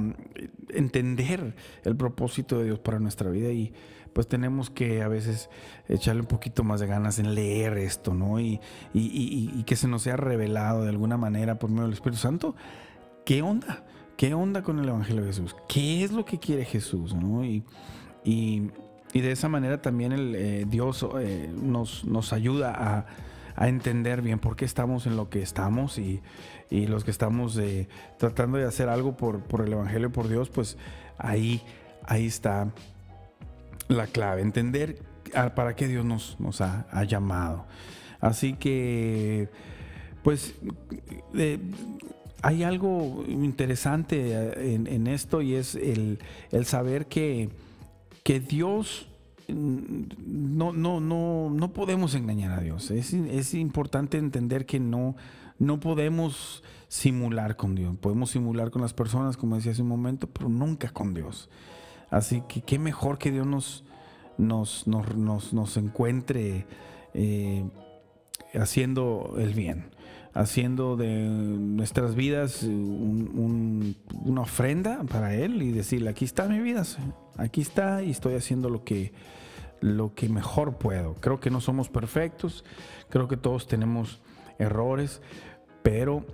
entender 0.71 1.55
el 1.85 1.97
propósito 1.97 2.59
de 2.59 2.65
Dios 2.65 2.79
para 2.79 2.99
nuestra 2.99 3.29
vida 3.29 3.51
y, 3.51 3.75
pues 4.15 4.27
tenemos 4.27 4.71
que 4.71 5.03
a 5.03 5.09
veces 5.09 5.51
echarle 5.87 6.23
un 6.23 6.29
poquito 6.29 6.65
más 6.65 6.81
de 6.81 6.87
ganas 6.87 7.19
en 7.19 7.35
leer 7.35 7.77
esto, 7.77 8.15
¿no? 8.15 8.41
Y, 8.41 8.59
que 9.67 9.77
se 9.77 9.87
nos 9.87 10.01
sea 10.03 10.17
revelado 10.17 10.83
de 10.83 10.89
alguna 10.89 11.19
manera 11.19 11.59
por 11.59 11.69
medio 11.69 11.85
del 11.85 11.93
Espíritu 11.93 12.19
Santo. 12.19 12.57
¿Qué 13.27 13.43
onda? 13.43 13.85
¿Qué 14.17 14.33
onda 14.33 14.63
con 14.63 14.79
el 14.79 14.89
Evangelio 14.89 15.23
de 15.23 15.29
Jesús? 15.29 15.55
¿Qué 15.69 16.03
es 16.03 16.11
lo 16.11 16.25
que 16.25 16.39
quiere 16.39 16.65
Jesús? 16.65 17.15
¿no? 17.15 17.45
Y, 17.45 17.63
de 19.13 19.33
esa 19.33 19.49
manera 19.49 19.81
también 19.81 20.13
el, 20.13 20.35
eh, 20.35 20.65
Dios 20.69 21.07
eh, 21.21 21.51
nos, 21.55 22.05
nos 22.05 22.33
ayuda 22.33 22.75
a, 22.77 23.07
entender 23.67 24.23
bien 24.23 24.39
por 24.39 24.55
qué 24.55 24.65
estamos 24.65 25.07
en 25.07 25.17
lo 25.17 25.31
que 25.31 25.43
estamos 25.43 25.99
y, 25.99 26.23
los 26.71 27.03
que 27.03 27.11
estamos 27.11 27.57
eh, 27.59 27.89
tratando 28.17 28.57
de 28.57 28.65
hacer 28.65 28.89
algo 28.89 29.17
por, 29.17 29.41
por 29.41 29.63
el 29.63 29.73
Evangelio, 29.73 30.13
por 30.13 30.29
Dios, 30.29 30.49
pues 30.49 30.77
ahí, 31.17 31.61
ahí 32.05 32.27
está 32.27 32.69
la 33.89 34.07
clave, 34.07 34.43
entender 34.43 35.03
para 35.57 35.75
qué 35.75 35.89
Dios 35.89 36.05
nos, 36.05 36.39
nos 36.39 36.61
ha, 36.61 37.03
llamado. 37.03 37.65
Así 38.21 38.55
que, 38.55 39.49
pues, 40.23 40.55
hay 42.43 42.63
algo 42.63 43.25
interesante 43.29 44.33
eh, 44.33 44.75
en, 44.75 45.07
esto 45.07 45.43
y 45.43 45.55
es 45.55 45.75
el, 45.75 46.19
saber 46.65 47.07
que, 47.07 47.51
que 48.29 48.41
Dios 48.41 49.09
mm, 49.49 50.03
no, 50.27 50.75
no, 50.75 51.01
no, 51.01 51.49
no 51.49 51.73
podemos 51.73 52.15
engañar 52.15 52.53
a 52.53 52.61
Dios. 52.61 52.91
Es, 52.91 53.15
es, 53.15 53.55
importante 53.55 54.19
entender 54.19 54.67
que 54.67 54.79
no, 54.79 55.17
no 55.59 55.81
podemos 55.81 56.63
simular 56.89 57.57
con 57.57 57.75
Dios. 57.75 57.97
Podemos 57.97 58.31
simular 58.31 58.71
con 58.71 58.83
las 58.83 58.93
personas, 58.93 59.39
como 59.39 59.57
decía 59.57 59.73
hace 59.73 59.81
un 59.81 59.89
momento, 59.89 60.27
pero 60.27 60.51
nunca 60.51 60.91
con 60.91 61.15
Dios. 61.15 61.49
Así 62.11 62.43
que 62.47 62.61
qué 62.61 62.79
mejor 62.79 63.17
que 63.17 63.31
Dios 63.33 63.47
nos, 63.47 63.83
nos, 64.37 64.87
nos, 65.55 65.77
encuentre 65.79 66.67
eh, 67.15 67.65
haciendo 68.53 69.37
el 69.39 69.55
bien, 69.55 69.87
haciendo 70.39 70.97
de 70.97 71.27
nuestras 71.29 72.15
vidas 72.15 72.63
una 72.63 74.41
ofrenda 74.41 75.03
para 75.11 75.35
Él 75.35 75.61
y 75.63 75.73
decirle, 75.73 76.11
aquí 76.11 76.25
está 76.25 76.49
mi 76.49 76.61
vida, 76.61 76.85
aquí 77.37 77.61
está 77.61 78.05
y 78.05 78.11
estoy 78.11 78.37
haciendo 78.37 78.71
lo 78.71 78.85
que, 78.85 79.13
lo 79.81 80.15
que 80.15 80.29
mejor 80.29 80.79
puedo. 80.79 81.15
Creo 81.15 81.41
que 81.41 81.51
no 81.51 81.61
somos 81.61 81.89
perfectos, 81.89 82.65
creo 83.09 83.27
que 83.27 83.37
todos 83.37 83.67
tenemos 83.67 84.21
errores, 84.61 85.23
pero 85.83 86.25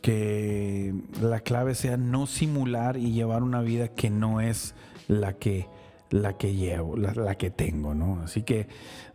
que 0.00 0.92
la 1.20 1.38
clave 1.38 1.76
sea 1.76 1.96
no 1.96 2.26
simular 2.26 2.96
y 2.96 3.12
llevar 3.12 3.44
una 3.44 3.60
vida 3.60 3.86
que 3.86 4.10
no 4.10 4.40
es 4.40 4.74
la 5.06 5.34
que 5.34 5.68
la 6.10 6.36
que 6.36 6.54
llevo, 6.54 6.96
la, 6.96 7.36
que 7.36 7.50
tengo, 7.50 7.94
¿no? 7.94 8.20
Así 8.22 8.42
que 8.42 8.66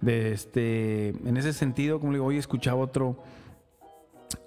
este, 0.03 1.09
en 1.09 1.37
ese 1.37 1.53
sentido, 1.53 1.99
como 1.99 2.13
digo, 2.13 2.25
hoy 2.25 2.37
escuchaba 2.37 2.81
otro, 2.81 3.21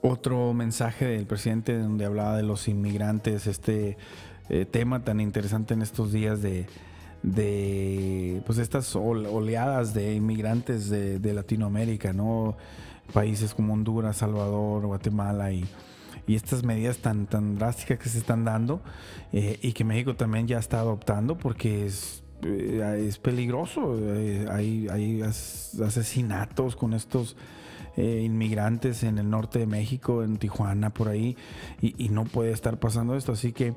otro 0.02 0.52
mensaje 0.54 1.06
del 1.06 1.26
presidente 1.26 1.78
donde 1.78 2.04
hablaba 2.04 2.36
de 2.36 2.42
los 2.42 2.68
inmigrantes, 2.68 3.46
este 3.46 3.96
eh, 4.48 4.64
tema 4.64 5.04
tan 5.04 5.20
interesante 5.20 5.74
en 5.74 5.82
estos 5.82 6.12
días 6.12 6.40
de, 6.42 6.66
pues 8.46 8.58
estas 8.58 8.94
oleadas 8.96 9.94
de 9.94 10.14
inmigrantes 10.14 10.88
de, 10.90 11.32
Latinoamérica, 11.34 12.12
¿no? 12.12 12.56
Países 13.12 13.54
como 13.54 13.74
Honduras, 13.74 14.18
Salvador, 14.18 14.86
Guatemala 14.86 15.52
y, 15.52 15.64
y 16.26 16.36
estas 16.36 16.62
medidas 16.62 16.98
tan, 16.98 17.26
tan 17.26 17.56
drásticas 17.56 17.98
que 17.98 18.08
se 18.08 18.18
están 18.18 18.44
dando 18.44 18.80
eh, 19.32 19.58
y 19.62 19.72
que 19.72 19.82
México 19.84 20.14
también 20.14 20.46
ya 20.46 20.58
está 20.58 20.78
adoptando 20.78 21.36
porque 21.36 21.86
es, 21.86 22.22
eh, 22.42 23.06
es 23.08 23.18
peligroso. 23.18 23.96
Eh, 23.98 24.46
hay, 24.48 25.22
asesinatos 25.22 26.76
con 26.76 26.94
estos 26.94 27.36
inmigrantes 27.96 29.02
en 29.02 29.18
el 29.18 29.28
norte 29.28 29.58
de 29.58 29.66
México, 29.66 30.22
en 30.22 30.36
Tijuana, 30.36 30.90
por 30.90 31.08
ahí, 31.08 31.36
y, 31.80 32.08
no 32.08 32.24
puede 32.24 32.52
estar 32.52 32.78
pasando 32.78 33.16
esto. 33.16 33.32
Así 33.32 33.52
que 33.52 33.74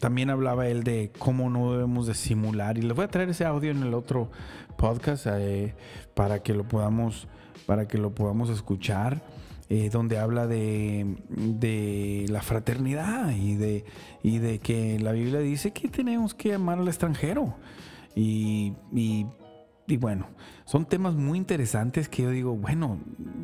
también 0.00 0.30
hablaba 0.30 0.68
él 0.68 0.82
de 0.82 1.12
cómo 1.18 1.50
no 1.50 1.72
debemos 1.72 2.06
de 2.06 2.14
simular. 2.14 2.78
Y 2.78 2.82
les 2.82 2.96
voy 2.96 3.04
a 3.04 3.08
traer 3.08 3.30
ese 3.30 3.44
audio 3.44 3.70
en 3.70 3.82
el 3.82 3.94
otro 3.94 4.30
podcast 4.76 5.26
para 6.14 6.42
que 6.42 6.54
lo 6.54 6.64
podamos, 6.64 7.28
para 7.66 7.86
que 7.86 7.98
lo 7.98 8.14
podamos 8.14 8.50
escuchar. 8.50 9.22
Eh, 9.68 9.90
donde 9.90 10.16
habla 10.16 10.46
de, 10.46 11.16
de, 11.28 12.26
la 12.28 12.40
fraternidad 12.40 13.32
y 13.32 13.56
de, 13.56 13.84
y 14.22 14.38
de 14.38 14.60
que 14.60 14.96
la 15.00 15.10
Biblia 15.10 15.40
dice 15.40 15.72
que 15.72 15.88
tenemos 15.88 16.34
que 16.34 16.54
amar 16.54 16.78
al 16.78 16.86
extranjero. 16.86 17.56
Y, 18.14 18.74
y, 18.94 19.26
y, 19.86 19.96
bueno, 19.96 20.28
son 20.64 20.84
temas 20.86 21.14
muy 21.14 21.38
interesantes 21.38 22.08
que 22.08 22.22
yo 22.22 22.30
digo, 22.30 22.56
bueno, 22.56 22.98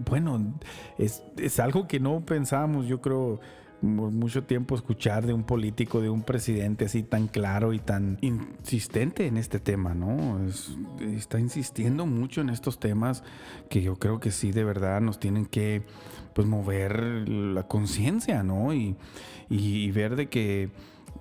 bueno, 0.09 0.55
es, 0.99 1.23
es 1.37 1.61
algo 1.61 1.87
que 1.87 2.01
no 2.01 2.25
pensábamos, 2.25 2.87
yo 2.87 3.01
creo, 3.01 3.41
mucho 3.83 4.45
tiempo 4.45 4.77
escuchar 4.77 5.27
de 5.27 5.33
un 5.33 5.43
político, 5.43 6.01
de 6.01 6.09
un 6.09 6.23
presidente 6.23 6.85
así 6.85 7.03
tan 7.03 7.27
claro 7.27 7.73
y 7.73 7.81
tan 7.81 8.17
insistente 8.21 9.27
en 9.27 9.37
este 9.37 9.59
tema, 9.59 9.93
¿no? 9.95 10.41
está 11.17 11.41
insistiendo 11.41 12.07
mucho 12.07 12.41
en 12.41 12.49
estos 12.49 12.79
temas 12.79 13.25
que 13.69 13.83
yo 13.83 13.97
creo 13.97 14.21
que 14.21 14.31
sí 14.31 14.53
de 14.53 14.65
verdad 14.65 15.01
nos 15.01 15.19
tienen 15.19 15.47
que 15.47 15.83
pues 16.33 16.47
mover 16.47 17.29
la 17.29 17.65
conciencia, 17.65 18.43
¿no? 18.43 18.73
Y, 18.73 18.97
y, 19.51 19.91
ver 19.91 20.17
de 20.17 20.29
que 20.31 20.71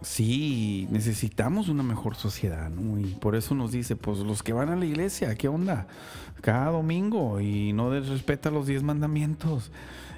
sí 0.01 0.87
necesitamos 0.89 1.69
una 1.69 1.83
mejor 1.83 2.15
sociedad, 2.15 2.69
¿no? 2.69 2.99
Y 2.99 3.05
por 3.05 3.35
eso 3.35 3.55
nos 3.55 3.71
dice, 3.71 3.95
pues 3.95 4.19
los 4.19 4.43
que 4.43 4.53
van 4.53 4.69
a 4.69 4.75
la 4.75 4.85
iglesia, 4.85 5.35
¿qué 5.35 5.47
onda? 5.47 5.87
Cada 6.41 6.71
domingo 6.71 7.39
y 7.39 7.73
no 7.73 7.91
respeta 7.91 8.49
los 8.49 8.67
diez 8.67 8.83
mandamientos. 8.83 9.71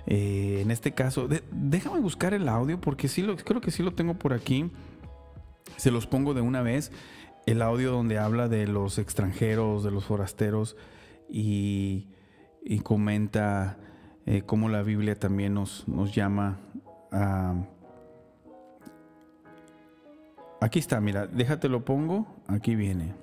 Eh, 0.05 0.59
en 0.61 0.71
este 0.71 0.93
caso, 0.93 1.27
déjame 1.51 1.99
buscar 1.99 2.33
el 2.33 2.47
audio 2.49 2.79
porque 2.79 3.07
sí 3.07 3.21
lo, 3.21 3.35
creo 3.37 3.61
que 3.61 3.71
sí 3.71 3.83
lo 3.83 3.93
tengo 3.93 4.13
por 4.15 4.33
aquí. 4.33 4.71
Se 5.77 5.91
los 5.91 6.07
pongo 6.07 6.33
de 6.33 6.41
una 6.41 6.61
vez. 6.61 6.91
El 7.45 7.61
audio 7.61 7.91
donde 7.91 8.19
habla 8.19 8.47
de 8.47 8.67
los 8.67 8.97
extranjeros, 8.97 9.83
de 9.83 9.91
los 9.91 10.05
forasteros 10.05 10.77
y, 11.29 12.07
comenta 12.83 13.77
eh, 14.25 14.43
cómo 14.45 14.69
la 14.69 14.81
Biblia 14.81 15.19
también 15.19 15.53
nos, 15.53 15.85
nos 15.87 16.15
llama 16.15 16.59
a... 17.11 17.65
Aquí 20.63 20.79
está, 20.79 21.01
mira, 21.01 21.27
déjate 21.27 21.67
lo 21.67 21.83
pongo, 21.83 22.41
aquí 22.47 22.73
viene. 22.73 23.13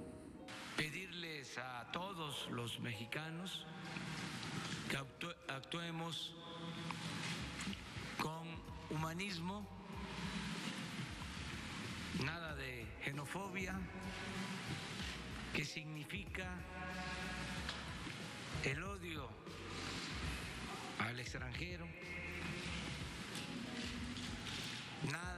Pedirles 0.76 1.56
a 1.56 1.90
todos 1.90 2.50
los 2.50 2.78
mexicanos 2.80 3.64
que 4.90 4.98
actuemos 5.50 6.34
con 8.18 8.46
humanismo, 8.90 9.66
nada 12.22 12.54
de 12.56 12.86
xenofobia, 13.04 13.74
que 15.54 15.64
significa 15.64 16.46
el 18.64 18.82
odio 18.84 19.30
al 20.98 21.18
extranjero, 21.18 21.86
nada 25.10 25.29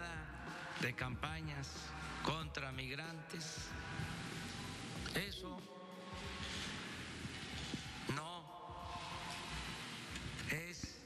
de 0.82 0.94
campañas 0.94 1.68
contra 2.24 2.72
migrantes. 2.72 3.68
Eso 5.14 5.56
no 8.16 8.44
es 10.50 10.98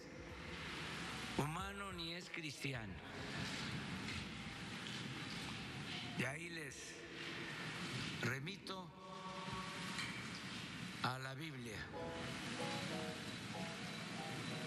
humano 1.36 1.92
ni 1.92 2.14
es 2.14 2.30
cristiano. 2.30 2.94
Y 6.18 6.24
ahí 6.24 6.48
les 6.48 6.94
remito 8.22 8.88
a 11.02 11.18
la 11.18 11.34
Biblia, 11.34 11.76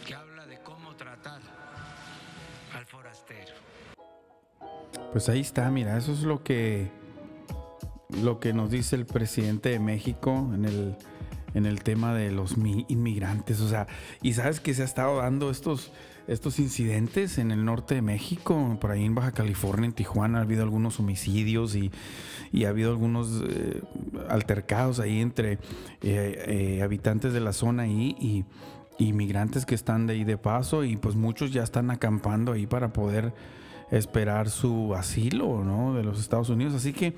que 0.06 0.13
habla 0.13 0.45
de 0.45 0.62
cómo 0.62 0.95
tratar 0.95 1.41
al 2.76 2.86
forastero. 2.86 3.98
Pues 5.12 5.30
ahí 5.30 5.41
está, 5.41 5.69
mira, 5.71 5.97
eso 5.97 6.13
es 6.13 6.21
lo 6.21 6.43
que 6.43 6.91
lo 8.23 8.39
que 8.39 8.54
nos 8.54 8.71
dice 8.71 8.95
el 8.95 9.06
presidente 9.06 9.69
de 9.69 9.80
México 9.80 10.49
en 10.54 10.65
el 10.65 10.95
en 11.56 11.65
el 11.65 11.82
tema 11.82 12.13
de 12.13 12.32
los 12.32 12.56
inmigrantes, 12.88 13.60
o 13.60 13.67
sea, 13.67 13.88
y 14.21 14.34
sabes 14.34 14.60
que 14.60 14.73
se 14.75 14.84
ha 14.84 14.86
estado 14.86 15.17
dando 15.17 15.49
estos 15.49 15.91
estos 16.30 16.60
incidentes 16.60 17.39
en 17.39 17.49
el 17.49 17.65
norte 17.65 17.95
de 17.95 18.04
México, 18.04 18.78
por 18.80 18.91
ahí 18.91 19.04
en 19.04 19.15
Baja 19.15 19.32
California, 19.32 19.88
en 19.88 19.93
Tijuana, 19.93 20.38
ha 20.38 20.41
habido 20.43 20.62
algunos 20.62 20.99
homicidios 20.99 21.75
y, 21.75 21.91
ha 22.63 22.69
habido 22.69 22.91
algunos 22.91 23.43
eh, 23.49 23.82
altercados 24.30 24.99
ahí 24.99 25.21
entre 25.21 25.54
eh, 25.54 25.58
eh, 26.04 26.82
habitantes 26.84 27.34
de 27.34 27.39
la 27.39 27.52
zona 27.52 27.84
ahí 27.84 28.15
y 28.19 28.45
inmigrantes 29.04 29.65
que 29.65 29.73
están 29.73 30.06
de 30.06 30.13
ahí 30.13 30.23
de 30.23 30.38
paso 30.38 30.84
y 30.84 30.97
pues 30.97 31.15
muchos 31.15 31.52
ya 31.52 31.63
están 31.63 31.89
acampando 31.89 32.52
ahí 32.52 32.67
para 32.67 32.93
poder 32.93 33.34
esperar 33.91 34.49
su 34.49 34.93
asilo 34.95 35.63
¿no? 35.63 35.93
de 35.93 36.04
los 36.04 36.19
Estados 36.19 36.49
Unidos. 36.49 36.73
Así 36.73 36.93
que 36.93 37.13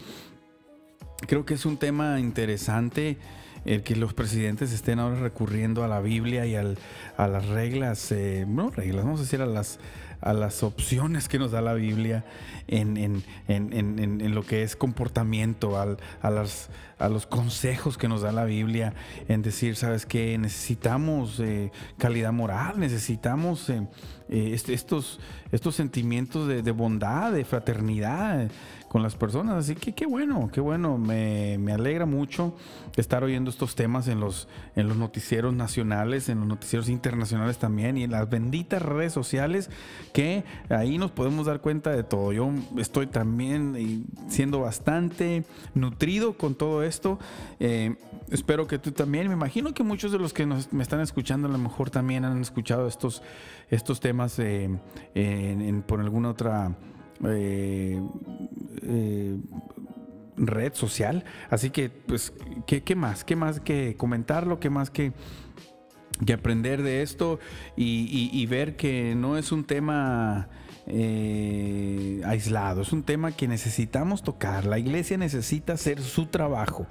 creo 1.28 1.46
que 1.46 1.54
es 1.54 1.66
un 1.66 1.78
tema 1.78 2.20
interesante 2.20 3.18
el 3.66 3.84
que 3.84 3.96
los 3.96 4.14
presidentes 4.14 4.72
estén 4.72 5.00
ahora 5.00 5.20
recurriendo 5.20 5.84
a 5.84 5.88
la 5.88 6.02
Biblia 6.02 6.46
y 6.46 6.56
al, 6.56 6.78
a 7.18 7.28
las 7.28 7.48
reglas, 7.48 8.12
eh, 8.12 8.46
no 8.48 8.72
reglas, 8.72 9.06
vamos 9.06 9.20
a 9.20 9.24
decir 9.24 9.42
a 9.42 9.46
las, 9.46 9.80
a 10.22 10.34
las 10.34 10.64
opciones 10.64 11.28
que 11.28 11.40
nos 11.40 11.52
da 11.52 11.62
la 11.62 11.74
Biblia 11.74 12.24
en, 12.68 12.98
en, 12.98 13.24
en, 13.48 14.00
en 14.00 14.36
lo 14.36 14.44
que 14.44 14.64
es 14.64 14.76
comportamiento, 14.76 15.80
al, 15.80 15.98
a, 16.22 16.30
las, 16.30 16.70
a 17.00 17.10
los 17.10 17.26
consejos 17.26 17.98
que 17.98 18.08
nos 18.08 18.22
da 18.22 18.32
la 18.32 18.46
Biblia, 18.46 18.94
en 19.28 19.42
decir, 19.42 19.76
¿sabes 19.76 20.06
qué? 20.06 20.38
Necesitamos 20.38 21.40
eh, 21.40 21.72
calidad 21.98 22.32
moral, 22.32 22.80
necesitamos 22.80 23.70
eh, 23.70 23.88
este, 24.30 24.74
estos, 24.74 25.20
estos 25.52 25.76
sentimientos 25.76 26.48
de 26.48 26.72
bondad, 26.72 27.32
de 27.32 27.44
fraternidad 27.44 28.50
con 28.92 29.04
las 29.04 29.16
personas. 29.16 29.56
Así 29.56 29.76
que 29.76 29.94
qué 29.94 30.06
bueno, 30.06 30.50
qué 30.52 30.60
bueno. 30.60 30.98
Me, 30.98 31.56
alegra 31.72 32.06
mucho 32.06 32.58
estar 32.98 33.24
oyendo 33.24 33.50
estos 33.50 33.74
temas 33.74 34.10
en 34.10 34.20
los, 34.20 34.50
en 34.76 34.90
los 34.90 34.98
noticieros 34.98 35.54
nacionales, 35.54 36.28
en 36.28 36.40
los 36.40 36.48
noticieros 36.50 36.90
internacionales 36.90 37.58
también 37.58 37.98
y 37.98 38.04
en 38.04 38.12
las 38.12 38.30
benditas 38.30 38.82
redes 38.82 39.14
sociales 39.14 39.70
que 40.12 40.44
ahí 40.68 40.98
nos 40.98 41.10
podemos 41.10 41.46
dar 41.46 41.62
cuenta 41.62 41.92
de 41.92 42.04
todo. 42.04 42.34
Yo 42.34 42.52
estoy 42.78 43.08
también 43.08 43.76
eh, 43.78 44.02
siendo 44.28 44.60
bastante 44.60 45.46
nutrido 45.74 46.34
con 46.34 46.56
todo 46.56 46.84
esto. 46.84 47.18
Eh, 47.62 47.96
espero 48.30 48.68
que 48.68 48.78
tú 48.78 48.92
también. 48.92 49.30
Me 49.30 49.36
imagino 49.36 49.74
que 49.74 49.84
muchos 49.84 50.12
de 50.12 50.20
los 50.20 50.34
que 50.34 50.46
nos, 50.46 50.74
me 50.74 50.84
están 50.84 51.00
escuchando 51.00 51.48
a 51.48 51.52
lo 51.52 51.58
mejor 51.60 51.92
también 51.92 52.26
han 52.26 52.42
escuchado 52.42 52.90
estos, 52.90 53.24
estos 53.70 54.02
temas 54.02 54.38
eh, 54.38 54.70
por 55.88 56.02
alguna 56.02 56.30
otra 56.30 56.76
red 60.48 60.74
social. 60.74 61.24
Así 61.50 61.70
que, 61.70 61.90
pues, 61.90 62.34
¿qué, 62.66 62.96
más? 62.96 63.24
¿Qué 63.24 63.36
más 63.36 63.60
que 63.60 63.96
comentarlo? 63.98 64.60
¿Qué 64.60 64.70
más 64.70 64.90
que, 64.90 65.14
que 66.26 66.34
aprender 66.34 66.82
de 66.84 67.02
esto? 67.02 67.40
Y, 67.76 68.46
ver 68.48 68.76
que 68.76 69.16
no 69.16 69.38
es 69.38 69.52
un 69.52 69.64
tema... 69.64 70.50
Eh, 70.88 72.22
aislado. 72.26 72.82
Es 72.82 72.92
un 72.92 73.04
tema 73.04 73.32
que 73.32 73.48
necesitamos 73.48 74.24
tocar. 74.24 74.66
La 74.66 74.80
iglesia 74.80 75.16
necesita 75.16 75.74
hacer 75.74 76.02
su 76.02 76.26
trabajo. 76.26 76.88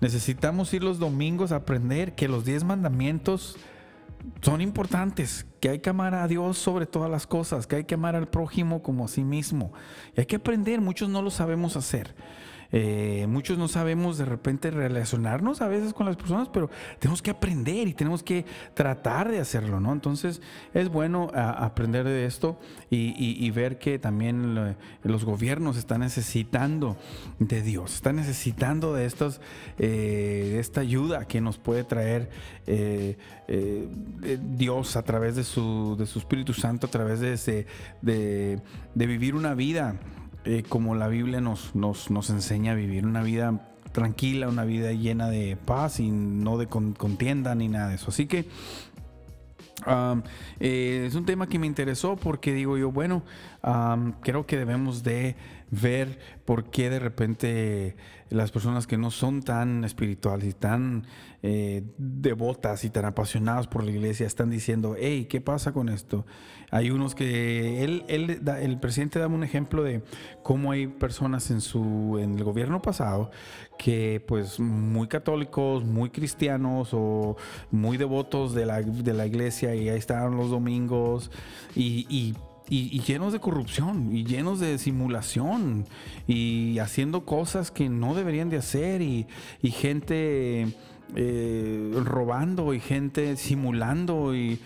Necesitamos 0.00 0.72
ir 0.72 0.82
los 0.82 0.98
domingos 0.98 1.52
a 1.52 1.56
aprender 1.56 2.14
que 2.14 2.26
los 2.26 2.46
10 2.46 2.64
mandamientos 2.64 3.58
son 4.40 4.60
importantes, 4.60 5.46
que 5.60 5.68
hay 5.68 5.78
que 5.80 5.90
amar 5.90 6.14
a 6.14 6.28
Dios 6.28 6.58
sobre 6.58 6.86
todas 6.86 7.10
las 7.10 7.26
cosas, 7.26 7.66
que 7.66 7.76
hay 7.76 7.84
que 7.84 7.94
amar 7.94 8.16
al 8.16 8.28
prójimo 8.28 8.82
como 8.82 9.04
a 9.04 9.08
sí 9.08 9.24
mismo. 9.24 9.72
Y 10.16 10.20
hay 10.20 10.26
que 10.26 10.36
aprender, 10.36 10.80
muchos 10.80 11.08
no 11.08 11.22
lo 11.22 11.30
sabemos 11.30 11.76
hacer. 11.76 12.14
Eh, 12.76 13.26
muchos 13.28 13.56
no 13.56 13.68
sabemos 13.68 14.18
de 14.18 14.24
repente 14.24 14.68
relacionarnos 14.68 15.62
a 15.62 15.68
veces 15.68 15.94
con 15.94 16.06
las 16.06 16.16
personas, 16.16 16.48
pero 16.48 16.68
tenemos 16.98 17.22
que 17.22 17.30
aprender 17.30 17.86
y 17.86 17.94
tenemos 17.94 18.24
que 18.24 18.44
tratar 18.74 19.30
de 19.30 19.38
hacerlo, 19.38 19.78
¿no? 19.78 19.92
Entonces 19.92 20.42
es 20.72 20.88
bueno 20.88 21.30
aprender 21.34 22.04
de 22.04 22.26
esto 22.26 22.58
y, 22.90 23.48
ver 23.54 23.78
que 23.78 24.00
también 24.00 24.76
los 25.04 25.24
gobiernos 25.24 25.76
están 25.76 26.00
necesitando 26.00 26.96
de 27.38 27.62
Dios, 27.62 27.94
están 27.94 28.16
necesitando 28.16 28.92
de, 28.92 29.06
estos, 29.06 29.40
eh, 29.78 30.56
esta 30.58 30.80
ayuda 30.80 31.26
que 31.26 31.40
nos 31.40 31.58
puede 31.58 31.84
traer 31.84 32.28
eh, 32.66 33.16
Dios 34.56 34.96
a 34.96 35.02
través 35.02 35.36
de 35.36 35.44
su, 35.44 35.94
de 35.96 36.06
su 36.06 36.18
Espíritu 36.18 36.52
Santo, 36.52 36.88
a 36.88 36.90
través 36.90 37.20
de, 37.20 37.66
de, 38.02 38.60
de 38.94 39.06
vivir 39.06 39.36
una 39.36 39.54
vida 39.54 40.00
eh, 40.44 40.62
como 40.68 40.94
la 40.94 41.08
Biblia 41.08 41.40
nos, 41.40 41.74
nos, 41.74 42.10
nos 42.10 42.30
enseña 42.30 42.72
a 42.72 42.74
vivir 42.74 43.06
una 43.06 43.22
vida 43.22 43.68
tranquila, 43.92 44.48
una 44.48 44.64
vida 44.64 44.92
llena 44.92 45.30
de 45.30 45.56
paz 45.56 46.00
y 46.00 46.10
no 46.10 46.58
de 46.58 46.66
contienda 46.66 47.54
ni 47.54 47.68
nada 47.68 47.88
de 47.88 47.94
eso. 47.94 48.06
Así 48.08 48.26
que 48.26 48.44
eh, 50.60 51.04
es 51.06 51.14
un 51.14 51.24
tema 51.24 51.46
que 51.46 51.58
me 51.58 51.66
interesó 51.66 52.16
porque 52.16 52.52
digo 52.52 52.76
yo, 52.78 52.90
bueno, 52.90 53.22
creo 54.22 54.46
que 54.46 54.56
debemos 54.56 55.02
de 55.02 55.36
ver 55.70 56.18
por 56.44 56.70
qué 56.70 56.90
de 56.90 56.98
repente 56.98 57.96
las 58.30 58.50
personas 58.50 58.86
que 58.86 58.98
no 58.98 59.10
son 59.10 59.42
tan 59.42 59.84
espirituales 59.84 60.48
y 60.48 60.52
tan 60.52 61.06
eh, 61.42 61.82
devotas 61.98 62.84
y 62.84 62.90
tan 62.90 63.04
apasionadas 63.04 63.66
por 63.66 63.84
la 63.84 63.90
iglesia 63.90 64.26
están 64.26 64.50
diciendo, 64.50 64.96
hey, 64.98 65.26
¿qué 65.28 65.40
pasa 65.40 65.72
con 65.72 65.88
esto? 65.88 66.26
Hay 66.70 66.90
unos 66.90 67.14
que 67.14 67.84
él, 67.84 68.04
él 68.08 68.40
el 68.60 68.80
presidente 68.80 69.18
da 69.18 69.28
un 69.28 69.44
ejemplo 69.44 69.84
de 69.84 70.02
cómo 70.42 70.72
hay 70.72 70.88
personas 70.88 71.50
en 71.50 71.60
su 71.60 72.18
en 72.20 72.36
el 72.36 72.44
gobierno 72.44 72.82
pasado 72.82 73.30
que 73.78 74.22
pues 74.26 74.58
muy 74.58 75.06
católicos, 75.06 75.84
muy 75.84 76.10
cristianos 76.10 76.90
o 76.92 77.36
muy 77.70 77.96
devotos 77.96 78.54
de 78.54 78.66
la, 78.66 78.82
de 78.82 79.12
la 79.12 79.26
iglesia 79.26 79.73
y 79.74 79.88
ahí 79.88 79.98
estaban 79.98 80.36
los 80.36 80.50
domingos 80.50 81.30
y 81.74 82.34
y, 82.68 83.00
llenos 83.00 83.32
de 83.32 83.40
corrupción 83.40 84.14
y 84.14 84.24
llenos 84.24 84.60
de 84.60 84.78
simulación 84.78 85.84
y 86.26 86.78
haciendo 86.78 87.24
cosas 87.24 87.70
que 87.70 87.88
no 87.88 88.14
deberían 88.14 88.48
de 88.48 88.56
hacer 88.56 89.02
y, 89.02 89.26
gente 89.62 90.74
eh, 91.14 91.92
robando 92.04 92.72
y 92.72 92.80
gente 92.80 93.36
simulando 93.36 94.34
y, 94.34 94.60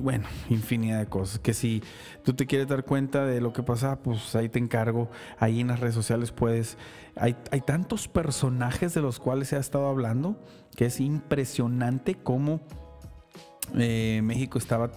bueno, 0.00 0.28
infinidad 0.48 1.00
de 1.00 1.06
cosas. 1.06 1.40
Que 1.40 1.54
si 1.54 1.82
tú 2.24 2.34
te 2.34 2.46
quieres 2.46 2.68
dar 2.68 2.84
cuenta 2.84 3.26
de 3.26 3.40
lo 3.40 3.52
que 3.52 3.64
pasa, 3.64 4.00
pues 4.00 4.36
ahí 4.36 4.48
te 4.48 4.60
encargo. 4.60 5.10
Ahí 5.38 5.60
en 5.60 5.68
las 5.68 5.80
redes 5.80 5.94
sociales 5.94 6.30
puedes. 6.30 6.78
Hay, 7.16 7.36
hay 7.50 7.60
tantos 7.62 8.06
personajes 8.06 8.94
de 8.94 9.02
los 9.02 9.18
cuales 9.18 9.48
se 9.48 9.56
ha 9.56 9.60
estado 9.60 9.88
hablando 9.88 10.40
que 10.76 10.86
es 10.86 11.00
impresionante 11.00 12.14
cómo 12.14 12.60
eh, 13.74 14.20
México 14.22 14.58
estaba 14.58 14.90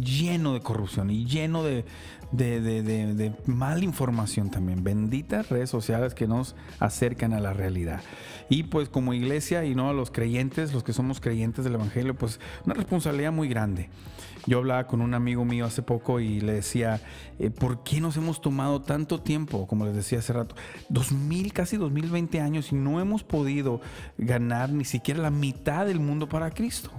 lleno 0.00 0.54
de 0.54 0.60
corrupción 0.60 1.10
y 1.10 1.24
lleno 1.24 1.62
de, 1.62 1.84
mala 3.46 3.84
información 3.84 4.50
también. 4.50 4.84
Benditas 4.84 5.48
redes 5.48 5.70
sociales 5.70 6.14
que 6.14 6.26
nos 6.26 6.56
acercan 6.78 7.32
a 7.32 7.40
la 7.40 7.52
realidad. 7.52 8.00
Y 8.48 8.64
pues 8.64 8.88
como 8.88 9.14
iglesia 9.14 9.64
y 9.64 9.74
no 9.74 9.88
a 9.88 9.92
los 9.92 10.10
creyentes, 10.10 10.72
los 10.72 10.82
que 10.82 10.92
somos 10.92 11.20
creyentes 11.20 11.64
del 11.64 11.74
Evangelio, 11.74 12.14
pues 12.14 12.40
una 12.64 12.74
responsabilidad 12.74 13.32
muy 13.32 13.48
grande. 13.48 13.88
Yo 14.46 14.58
hablaba 14.58 14.88
con 14.88 15.02
un 15.02 15.14
amigo 15.14 15.44
mío 15.44 15.64
hace 15.64 15.82
poco 15.82 16.18
y 16.18 16.40
le 16.40 16.54
decía, 16.54 17.00
eh, 17.38 17.50
¿por 17.50 17.84
qué 17.84 18.00
nos 18.00 18.16
hemos 18.16 18.40
tomado 18.40 18.82
tanto 18.82 19.20
tiempo, 19.20 19.68
como 19.68 19.86
les 19.86 19.94
decía 19.94 20.18
hace 20.18 20.32
rato, 20.32 20.56
2000, 20.88 21.52
casi 21.52 21.76
2020 21.76 22.40
años 22.40 22.72
y 22.72 22.74
no 22.74 23.00
hemos 23.00 23.22
podido 23.22 23.80
ganar 24.18 24.70
ni 24.70 24.84
siquiera 24.84 25.20
la 25.20 25.30
mitad 25.30 25.86
del 25.86 26.00
mundo 26.00 26.28
para 26.28 26.50
Cristo? 26.50 26.90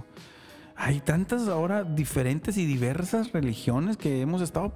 Hay 0.76 1.00
tantas 1.00 1.48
ahora 1.48 1.84
diferentes 1.84 2.56
y 2.56 2.66
diversas 2.66 3.32
religiones 3.32 3.96
que 3.96 4.20
hemos 4.20 4.42
estado 4.42 4.72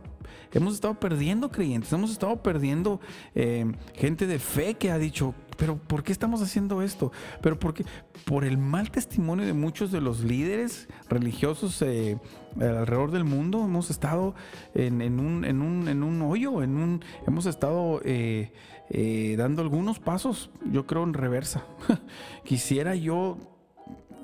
hemos 0.53 0.75
estado 0.75 0.95
perdiendo 0.95 1.51
creyentes, 1.51 1.93
hemos 1.93 2.11
estado 2.11 2.43
perdiendo 2.43 3.01
eh, 3.35 3.71
gente 3.95 4.27
de 4.27 4.39
fe 4.39 4.75
que 4.75 4.91
ha 4.91 4.99
dicho, 4.99 5.35
pero 5.57 5.77
¿por 5.77 6.03
qué 6.03 6.13
estamos 6.13 6.41
haciendo 6.43 6.83
esto? 6.83 7.13
Pero 7.43 7.59
porque 7.59 7.85
por 8.25 8.45
el 8.45 8.59
mal 8.59 8.91
testimonio 8.91 9.47
de 9.47 9.53
muchos 9.53 9.91
de 9.91 10.01
los 10.01 10.21
líderes 10.21 10.89
religiosos 11.09 11.83
eh, 11.83 12.19
alrededor 12.61 13.11
del 13.11 13.25
mundo 13.25 13.65
hemos 13.65 13.91
estado 13.91 14.35
en, 14.75 15.03
un, 15.21 16.23
hoyo, 16.23 16.63
hemos 16.63 17.47
estado 17.47 18.01
eh, 18.05 18.51
dando 19.37 19.63
algunos 19.63 19.99
pasos, 19.99 20.51
yo 20.71 20.87
creo 20.87 21.03
en 21.03 21.15
reversa. 21.15 21.65
Quisiera 22.45 22.95
yo 22.95 23.58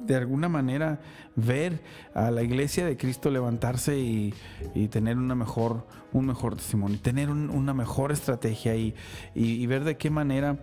de 0.07 0.17
alguna 0.17 0.49
manera 0.49 1.01
ver 1.37 1.81
a 2.15 2.31
la 2.31 2.43
iglesia 2.43 2.85
de 2.85 2.97
Cristo 2.97 3.31
levantarse 3.31 3.99
y, 3.99 4.35
tener 4.91 5.17
una 5.17 5.35
mejor, 5.35 5.87
un 6.13 6.27
mejor 6.27 6.57
testimonio, 6.57 6.99
tener 7.01 7.31
una 7.31 7.75
mejor 7.75 8.13
estrategia 8.13 8.77
y, 8.77 8.95
y, 9.35 9.67
ver 9.67 9.85
de 9.85 9.97
qué 9.97 10.11
manera 10.11 10.59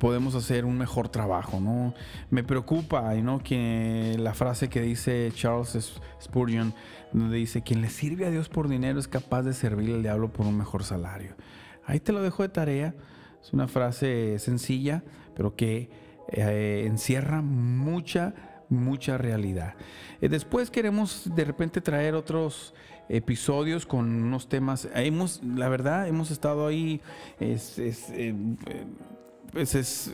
podemos 0.00 0.34
hacer 0.34 0.64
un 0.64 0.78
mejor 0.78 1.08
trabajo, 1.08 1.60
¿no? 1.60 1.94
Me 2.30 2.42
preocupa, 2.42 3.14
¿no? 3.14 3.38
Que 3.42 4.16
la 4.18 4.34
frase 4.34 4.68
que 4.68 4.80
dice 4.80 5.30
Charles 5.34 6.00
Spurgeon, 6.20 6.74
donde 7.12 7.36
dice, 7.36 7.62
quien 7.62 7.80
le 7.80 7.90
sirve 7.90 8.26
a 8.26 8.30
Dios 8.30 8.48
por 8.48 8.68
dinero 8.68 8.98
es 8.98 9.06
capaz 9.06 9.42
de 9.42 9.52
servir 9.52 9.94
al 9.94 10.02
diablo 10.02 10.32
por 10.32 10.46
un 10.46 10.56
mejor 10.56 10.82
salario. 10.82 11.36
Ahí 11.86 12.00
te 12.00 12.12
lo 12.12 12.22
dejo 12.22 12.42
de 12.42 12.48
tarea. 12.48 12.94
Es 13.42 13.52
una 13.52 13.68
frase 13.68 14.38
sencilla, 14.38 15.04
pero 15.36 15.54
que 15.54 15.90
eh, 16.28 16.84
encierra 16.86 17.42
mucha, 17.42 18.34
mucha 18.68 19.18
realidad. 19.18 19.74
Eh, 20.20 20.28
después 20.28 20.70
queremos 20.70 21.30
de 21.34 21.44
repente 21.44 21.80
traer 21.80 22.14
otros 22.14 22.74
episodios 23.08 23.86
con 23.86 24.06
unos 24.06 24.48
temas. 24.48 24.88
Hemos, 24.94 25.42
la 25.42 25.68
verdad, 25.68 26.08
hemos 26.08 26.30
estado 26.30 26.66
ahí 26.66 27.00
es, 27.38 27.78
eh, 27.78 28.34
pues 29.52 30.10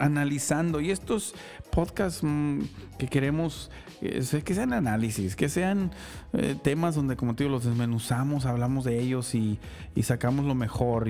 analizando 0.00 0.80
y 0.80 0.90
estos 0.90 1.34
podcasts 1.70 2.22
mm, 2.24 2.62
que 2.98 3.06
queremos 3.06 3.70
que 4.00 4.54
sean 4.54 4.72
análisis, 4.72 5.36
que 5.36 5.50
sean 5.50 5.90
eh, 6.32 6.56
temas 6.62 6.94
donde, 6.94 7.16
como 7.16 7.34
te 7.34 7.44
digo, 7.44 7.54
los 7.54 7.64
desmenuzamos, 7.64 8.46
hablamos 8.46 8.84
de 8.84 8.98
ellos 8.98 9.34
y, 9.34 9.58
sacamos 10.02 10.46
lo 10.46 10.54
mejor. 10.54 11.08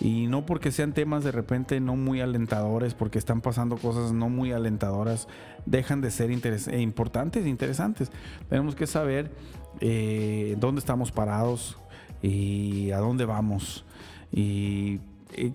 Y, 0.00 0.26
no 0.28 0.46
porque 0.46 0.70
sean 0.70 0.92
temas 0.92 1.24
de 1.24 1.32
repente 1.32 1.80
no 1.80 1.96
muy 1.96 2.20
alentadores, 2.20 2.94
porque 2.94 3.18
están 3.18 3.40
pasando 3.40 3.76
cosas 3.76 4.12
no 4.12 4.28
muy 4.28 4.52
alentadoras, 4.52 5.26
dejan 5.66 6.00
de 6.00 6.12
ser 6.12 6.30
eh, 6.30 6.80
importantes 6.80 7.44
e 7.44 7.48
interesantes. 7.48 8.12
Tenemos 8.48 8.76
que 8.76 8.86
saber 8.86 9.32
eh, 9.80 10.54
dónde 10.58 10.78
estamos 10.78 11.10
parados 11.10 11.76
y 12.22 12.92
a 12.92 12.98
dónde 12.98 13.24
vamos. 13.24 13.84
Y 14.30 15.00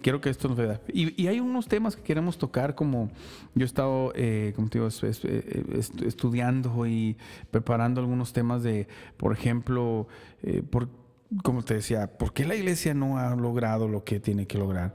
quiero 0.02 0.22
que 0.22 0.30
esto 0.30 0.48
nos 0.48 0.58
vea. 0.58 0.82
Y, 0.88 1.28
hay 1.28 1.40
unos 1.40 1.68
temas 1.68 1.96
que 1.96 2.04
queremos 2.04 2.38
tocar, 2.38 2.76
como 2.76 3.10
yo 3.56 3.64
he 3.64 3.66
estado, 3.66 4.12
eh, 4.16 4.54
como 4.56 4.70
te 4.70 4.80
digo, 4.80 4.90
eh, 5.02 5.82
estudiando 6.06 6.86
y 6.86 7.18
preparando 7.52 8.02
algunos 8.02 8.34
temas 8.34 8.64
de, 8.64 8.88
por 9.18 9.34
ejemplo, 9.34 10.08
eh, 10.44 10.64
por, 10.68 10.90
como 11.44 11.64
te 11.64 11.76
decía, 11.76 12.18
¿por 12.18 12.34
qué 12.34 12.46
la 12.46 12.56
iglesia 12.56 12.94
no 12.94 13.18
ha 13.18 13.36
logrado 13.36 13.88
lo 13.88 14.04
que 14.04 14.20
tiene 14.20 14.48
que 14.48 14.58
lograr? 14.58 14.94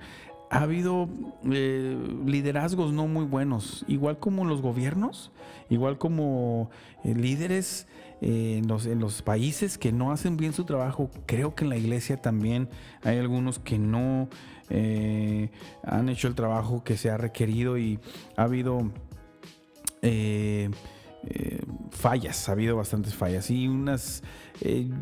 Ha 0.51 0.63
habido 0.63 1.11
liderazgos 1.43 2.93
no 2.93 3.07
muy 3.07 3.27
buenos, 3.27 3.85
igual 3.87 4.19
como 4.19 4.47
los 4.47 4.63
gobiernos, 4.63 5.31
igual 5.69 5.99
como 5.99 6.71
líderes 7.05 7.87
en, 8.21 8.67
los, 8.67 8.87
en 8.87 8.99
los 8.99 9.23
países 9.23 9.79
que 9.79 9.93
no 9.93 10.11
hacen 10.11 10.37
bien 10.37 10.53
su 10.53 10.65
trabajo. 10.65 11.11
Creo 11.27 11.55
que 11.55 11.65
en 11.65 11.71
la 11.71 11.77
iglesia 11.77 12.21
también 12.21 12.69
hay 13.03 13.19
algunos 13.19 13.59
que 13.59 13.79
no 13.79 14.29
eh, 14.71 15.51
han 15.83 16.09
hecho 16.09 16.29
el 16.29 16.35
trabajo 16.35 16.83
que 16.85 16.97
se 16.97 17.11
ha 17.11 17.17
requerido 17.17 17.79
y 17.79 17.99
ha 18.37 18.43
habido 18.45 18.91
eh, 20.03 20.71
eh, 21.31 21.61
fallas, 21.91 22.49
ha 22.49 22.53
habido 22.53 22.77
bastantes 22.77 23.15
fallas. 23.15 23.51
Y 23.51 23.69
unas, 23.69 24.23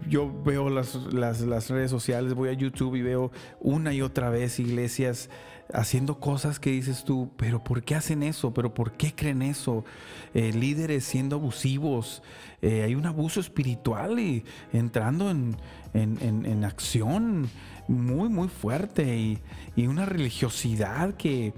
yo 0.08 0.32
veo 0.42 0.70
las, 0.70 0.94
las, 1.12 1.70
redes 1.70 1.90
sociales, 1.90 2.34
voy 2.34 2.48
a 2.48 2.52
YouTube 2.52 2.96
y 2.96 3.02
veo 3.02 3.30
una 3.60 3.94
y 3.94 4.02
otra 4.02 4.30
vez 4.30 4.58
iglesias 4.58 5.30
haciendo 5.72 6.20
cosas 6.20 6.60
que 6.60 6.70
dices 6.70 7.04
tú, 7.04 7.32
pero 7.36 7.64
¿por 7.64 7.82
qué 7.82 7.96
hacen 7.96 8.22
eso? 8.22 8.54
¿Pero 8.54 8.72
por 8.72 8.92
qué 8.92 9.14
creen 9.14 9.42
eso? 9.42 9.84
líderes 10.34 11.04
siendo 11.04 11.36
abusivos, 11.36 12.22
hay 12.62 12.94
un 12.94 13.06
abuso 13.06 13.40
espiritual 13.40 14.20
y 14.20 14.44
entrando 14.72 15.30
en, 15.30 15.56
en 15.94 16.64
acción 16.64 17.48
muy, 17.88 18.28
muy 18.28 18.48
fuerte 18.48 19.16
y, 19.16 19.86
una 19.86 20.06
religiosidad 20.06 21.14
que, 21.14 21.52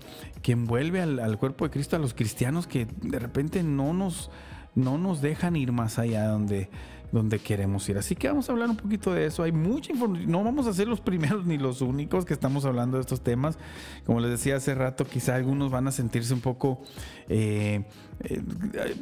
envuelve 0.45 1.03
al, 1.03 1.39
cuerpo 1.39 1.67
de 1.67 1.71
Cristo, 1.71 1.97
a 1.97 1.99
los 1.99 2.15
cristianos 2.15 2.67
que 2.67 2.87
de 3.03 3.19
repente 3.19 3.63
no 3.63 3.93
nos, 3.93 4.31
no 4.79 4.97
nos 4.97 5.21
dejan 5.21 5.57
ir 5.57 5.73
más 5.73 5.99
allá 5.99 6.29
donde, 6.29 6.71
donde 7.11 7.39
queremos 7.39 7.89
ir. 7.89 7.99
Así 7.99 8.15
que 8.15 8.29
vamos 8.29 8.49
a 8.49 8.53
hablar 8.53 8.71
un 8.71 8.77
poquito 8.77 9.13
de 9.13 9.27
eso. 9.27 9.43
Hay 9.43 9.53
mucha 9.53 9.93
información. 9.93 10.31
No 10.31 10.45
vamos 10.45 10.67
a 10.67 10.73
ser 10.73 10.89
los 10.89 11.01
primeros 11.01 11.45
ni 11.47 11.59
los 11.59 11.81
únicos 11.81 12.25
que 12.25 12.33
estamos 12.33 12.65
hablando 12.65 12.97
de 12.97 13.03
estos 13.03 13.21
temas. 13.21 13.59
Como 14.07 14.21
les 14.21 14.31
decía 14.31 14.57
hace 14.57 14.75
rato, 14.75 15.05
quizá 15.05 15.35
algunos 15.35 15.71
van 15.71 15.89
a 15.89 15.93
sentirse 15.93 16.33
un 16.33 16.41
poco... 16.41 16.81
Eh, 17.29 17.85
eh, 18.25 18.43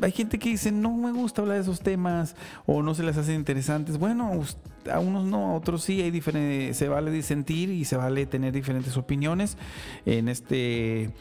hay 0.02 0.12
gente 0.12 0.38
que 0.38 0.50
dice, 0.50 0.72
no 0.72 0.94
me 0.94 1.12
gusta 1.12 1.42
hablar 1.42 1.56
de 1.56 1.62
esos 1.62 1.80
temas 1.80 2.36
o 2.66 2.82
no 2.82 2.94
se 2.94 3.02
les 3.02 3.16
hace 3.16 3.34
interesantes. 3.34 3.98
Bueno, 3.98 4.42
a 4.90 4.98
unos 4.98 5.24
no, 5.24 5.48
a 5.48 5.54
otros 5.54 5.82
sí. 5.82 6.00
Hay 6.00 6.74
se 6.74 6.88
vale 6.88 7.10
disentir 7.10 7.70
y 7.70 7.84
se 7.84 7.96
vale 7.96 8.24
tener 8.26 8.52
diferentes 8.52 8.96
opiniones. 8.96 9.58
En 10.06 10.28
este 10.28 11.12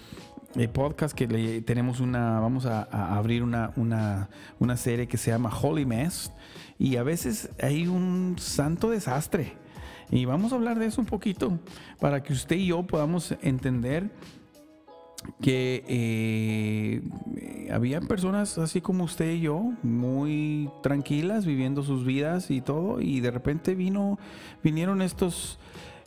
eh, 0.56 0.68
podcast 0.68 1.16
que 1.16 1.28
le, 1.28 1.62
tenemos 1.62 2.00
una, 2.00 2.40
vamos 2.40 2.66
a, 2.66 2.84
abrir 3.18 3.44
una, 3.44 3.72
una, 3.76 4.30
una, 4.60 4.78
serie 4.78 5.08
que 5.08 5.18
se 5.18 5.32
llama 5.32 5.50
Holy 5.50 5.86
Mess 5.86 6.32
y 6.80 6.98
a 6.98 7.04
veces 7.04 7.50
hay 7.62 7.88
un 7.88 8.36
santo 8.40 8.90
desastre. 8.90 9.54
Y 10.12 10.26
vamos 10.26 10.52
a 10.52 10.56
hablar 10.56 10.78
de 10.78 10.86
eso 10.86 11.02
un 11.02 11.08
poquito 11.08 11.60
para 12.00 12.22
que 12.22 12.34
usted 12.34 12.58
y 12.58 12.68
yo 12.68 12.84
podamos 12.84 13.34
entender 13.42 14.12
que 15.42 15.84
eh, 15.88 17.70
había 17.72 18.02
personas 18.02 18.58
así 18.58 18.82
como 18.82 19.04
usted 19.04 19.34
y 19.34 19.42
yo, 19.42 19.74
muy 19.84 20.70
tranquilas, 20.84 21.46
viviendo 21.46 21.84
sus 21.84 22.06
vidas 22.06 22.52
y 22.52 22.62
todo, 22.62 23.02
y 23.02 23.20
de 23.20 23.32
repente 23.32 23.76
vino, 23.76 24.20
vinieron 24.64 25.02
estos, 25.02 25.60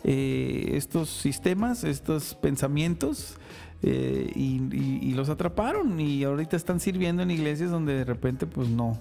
eh, 0.04 0.70
estos 0.74 1.08
sistemas, 1.10 1.84
estos 1.84 2.34
pensamientos, 2.34 3.38
eh, 3.82 4.30
y, 4.34 5.12
los 5.14 5.28
atraparon, 5.28 5.98
y 5.98 6.22
ahorita 6.22 6.56
están 6.56 6.78
sirviendo 6.78 7.22
en 7.22 7.30
iglesias 7.30 7.70
donde 7.70 7.94
de 7.94 8.04
repente, 8.04 8.46
pues 8.46 8.68
no, 8.68 8.98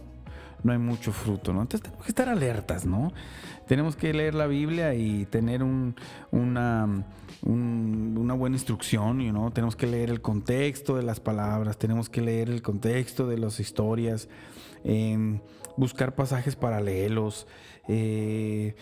no 0.63 0.71
hay 0.71 0.79
mucho 0.79 1.11
fruto, 1.11 1.53
¿no? 1.53 1.61
Entonces 1.61 1.83
tenemos 1.83 2.05
que 2.05 2.11
estar 2.11 2.27
alertas, 2.27 2.85
¿no? 2.85 3.13
Tenemos 3.67 3.95
que 3.95 4.13
leer 4.13 4.33
la 4.33 4.47
Biblia 4.47 4.95
y 4.95 5.25
tener 5.25 5.61
un, 5.61 5.95
una 6.31 7.05
una 7.43 8.33
buena 8.33 8.55
instrucción, 8.55 9.19
know? 9.29 9.51
tenemos 9.51 9.75
que 9.75 9.87
leer 9.87 10.09
el 10.09 10.21
contexto 10.21 10.95
de 10.95 11.03
las 11.03 11.19
palabras, 11.19 11.77
tenemos 11.77 12.09
que 12.09 12.21
leer 12.21 12.49
el 12.49 12.61
contexto 12.61 13.27
de 13.27 13.37
las 13.37 13.59
historias, 13.59 14.27
em, 14.83 15.39
buscar 15.75 16.15
pasajes 16.15 16.55
paralelos, 16.55 17.47
eh, 17.87 18.75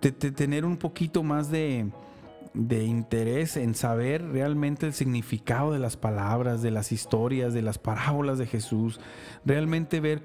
tener 0.00 0.64
un 0.64 0.78
poquito 0.78 1.22
más 1.22 1.50
de, 1.50 1.90
de 2.54 2.84
interés 2.84 3.56
en 3.56 3.74
saber 3.74 4.22
realmente 4.28 4.86
el 4.86 4.92
significado 4.92 5.72
de 5.72 5.78
las 5.78 5.96
palabras, 5.96 6.62
de 6.62 6.70
las 6.70 6.92
historias, 6.92 7.54
de 7.54 7.62
las 7.62 7.78
parábolas 7.78 8.38
de 8.38 8.46
Jesús, 8.46 9.00
realmente 9.44 10.00
ver 10.00 10.22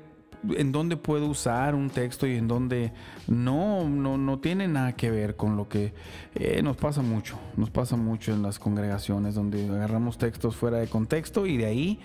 en 0.56 0.72
dónde 0.72 0.98
puedo 0.98 1.28
usar 1.28 1.74
un 1.74 1.90
texto 1.90 2.28
y 2.28 2.36
en 2.36 2.48
dónde 2.48 2.94
no, 3.28 3.90
no, 3.90 4.18
no 4.18 4.40
tiene 4.40 4.68
nada 4.68 4.94
que 4.94 5.10
ver 5.10 5.36
con 5.36 5.58
lo 5.58 5.68
que 5.68 5.94
eh, 6.36 6.62
nos 6.62 6.78
pasa 6.78 7.02
mucho, 7.02 7.40
nos 7.56 7.70
pasa 7.70 7.96
mucho 7.96 8.34
en 8.34 8.44
las 8.44 8.60
congregaciones 8.60 9.36
donde 9.36 9.68
agarramos 9.68 10.18
textos 10.18 10.56
fuera 10.56 10.78
de 10.78 10.88
contexto 10.88 11.46
y 11.46 11.58
de 11.58 11.66
ahí 11.66 12.00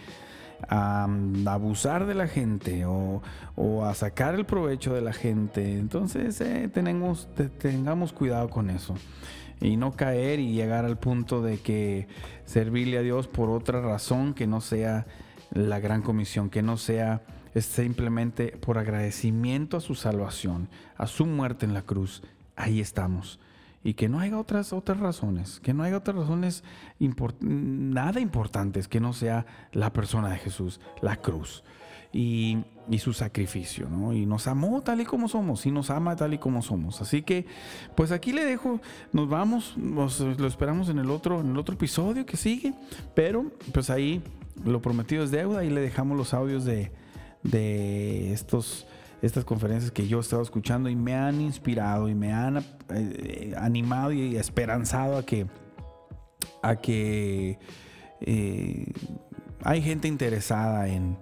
a, 0.68 1.06
mm, 1.08 1.46
abusar 1.46 2.06
de 2.06 2.14
la 2.14 2.26
gente 2.26 2.84
o, 2.86 3.22
a 3.84 3.94
sacar 3.94 4.34
el 4.34 4.46
provecho 4.46 4.94
de 4.94 5.00
la 5.00 5.12
gente. 5.12 5.78
Entonces 5.78 6.40
eh, 6.40 6.68
tenemos, 6.72 7.28
tengamos 7.58 8.12
cuidado 8.12 8.48
con 8.48 8.70
eso 8.70 8.94
y 9.60 9.76
no 9.76 9.92
caer 9.92 10.40
y 10.40 10.52
llegar 10.52 10.84
al 10.84 10.98
punto 10.98 11.42
de 11.42 11.58
que 11.58 12.08
servirle 12.44 12.98
a 12.98 13.02
Dios 13.02 13.28
por 13.28 13.50
otra 13.50 13.80
razón 13.80 14.34
que 14.34 14.46
no 14.46 14.60
sea 14.60 15.06
la 15.52 15.80
gran 15.80 16.02
comisión, 16.02 16.50
que 16.50 16.62
no 16.62 16.76
sea 16.76 17.22
simplemente 17.54 18.56
por 18.58 18.78
agradecimiento 18.78 19.76
a 19.76 19.80
su 19.80 19.94
salvación, 19.94 20.68
a 20.96 21.06
su 21.06 21.26
muerte 21.26 21.66
en 21.66 21.74
la 21.74 21.82
cruz. 21.82 22.22
Ahí 22.56 22.80
estamos 22.80 23.38
y 23.85 23.95
que 23.95 24.09
no 24.09 24.20
haya 24.20 24.39
otras, 24.39 24.72
otras 24.72 25.01
razones, 25.01 25.61
que 25.61 25.74
no 25.74 25.83
haya 25.83 25.97
otras 25.97 26.16
razones 26.16 26.64
nada 27.41 28.20
importantes 28.20 28.89
que 28.89 29.01
no 29.01 29.12
sea 29.12 29.47
la 29.72 29.93
persona 29.93 30.30
de 30.30 30.39
Jesús, 30.39 30.80
la 31.01 31.16
cruz 31.16 31.64
y, 32.12 32.59
su 32.99 33.12
sacrificio, 33.12 33.89
¿no? 33.89 34.12
Y 34.12 34.26
nos 34.26 34.47
amó 34.47 34.83
tal 34.83 35.01
y 35.01 35.05
como 35.05 35.26
somos, 35.26 35.64
y 35.66 35.70
nos 35.70 35.89
ama 35.91 36.14
tal 36.14 36.35
y 36.35 36.39
como 36.39 36.61
somos. 36.61 37.01
Así 37.01 37.22
que, 37.22 37.47
pues 37.97 38.12
aquí 38.12 38.33
le 38.33 38.45
dejo, 38.45 38.80
nos 39.12 39.28
vamos, 39.28 39.74
lo 39.76 40.47
esperamos 40.47 40.89
en 40.91 40.99
el 40.99 41.11
otro, 41.11 41.41
en 41.41 41.53
el 41.53 41.59
otro 41.59 41.74
episodio 41.74 42.26
que 42.26 42.37
sigue, 42.37 42.74
pero 43.14 43.51
pues 43.72 43.89
ahí 43.89 44.22
lo 44.64 44.83
prometido 44.83 45.24
es 45.24 45.30
deuda 45.30 45.64
y 45.64 45.70
le 45.70 45.80
dejamos 45.80 46.18
los 46.18 46.35
audios 46.35 46.64
de, 46.64 46.93
de 47.43 48.33
estos 48.33 48.87
estas 49.23 49.45
conferencias 49.45 49.93
que 49.93 50.09
yo 50.09 50.18
he 50.18 50.20
estado 50.20 50.43
escuchando 50.43 50.89
y 50.89 50.97
me 50.97 51.14
han 51.14 51.41
inspirado 51.41 52.09
y 52.09 52.14
me 52.14 52.33
han 52.33 52.64
eh, 52.91 53.55
animado 53.57 54.12
y 54.12 54.37
esperanzado 54.37 55.16
a 55.16 55.25
que, 55.25 55.47
a 56.61 56.77
que 56.77 57.59
eh, 58.20 58.93
hay 59.62 59.81
gente 59.81 60.09
interesada 60.09 60.89
en, 60.89 61.18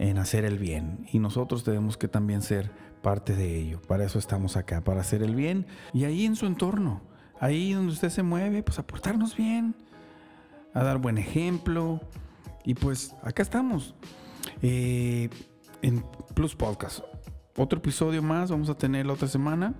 en 0.00 0.18
hacer 0.18 0.44
el 0.44 0.58
bien 0.58 1.06
y 1.12 1.20
nosotros 1.20 1.62
tenemos 1.62 1.96
que 1.96 2.08
también 2.08 2.42
ser 2.42 2.72
parte 3.00 3.36
de 3.36 3.56
ello. 3.56 3.80
Para 3.80 4.04
eso 4.04 4.18
estamos 4.18 4.56
acá, 4.56 4.82
para 4.82 5.00
hacer 5.00 5.22
el 5.22 5.36
bien 5.36 5.66
y 5.92 6.04
ahí 6.04 6.26
en 6.26 6.34
su 6.34 6.46
entorno, 6.46 7.00
ahí 7.38 7.72
donde 7.72 7.92
usted 7.92 8.10
se 8.10 8.24
mueve, 8.24 8.64
pues 8.64 8.80
aportarnos 8.80 9.36
bien, 9.36 9.76
a 10.74 10.82
dar 10.82 10.98
buen 10.98 11.16
ejemplo 11.16 12.00
y 12.64 12.74
pues 12.74 13.14
acá 13.22 13.42
estamos. 13.42 13.94
Eh, 14.62 15.28
en 15.82 16.04
Plus 16.34 16.56
Podcast 16.56 17.00
otro 17.56 17.78
episodio 17.78 18.22
más 18.22 18.50
vamos 18.50 18.68
a 18.68 18.74
tener 18.74 19.06
la 19.06 19.14
otra 19.14 19.28
semana 19.28 19.74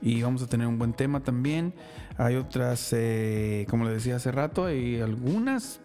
y 0.00 0.22
vamos 0.22 0.42
a 0.42 0.46
tener 0.46 0.66
un 0.66 0.78
buen 0.78 0.92
tema 0.92 1.20
también. 1.20 1.74
Hay 2.16 2.36
otras, 2.36 2.92
eh, 2.92 3.66
como 3.68 3.84
le 3.84 3.92
decía 3.92 4.16
hace 4.16 4.32
rato, 4.32 4.64
hay 4.64 5.00
algunas 5.00 5.80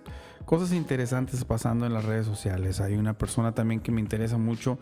cosas 0.45 0.73
interesantes 0.73 1.43
pasando 1.45 1.85
en 1.85 1.93
las 1.93 2.05
redes 2.05 2.25
sociales. 2.25 2.79
Hay 2.81 2.95
una 2.95 3.17
persona 3.17 3.53
también 3.53 3.79
que 3.79 3.91
me 3.91 4.01
interesa 4.01 4.37
mucho 4.37 4.79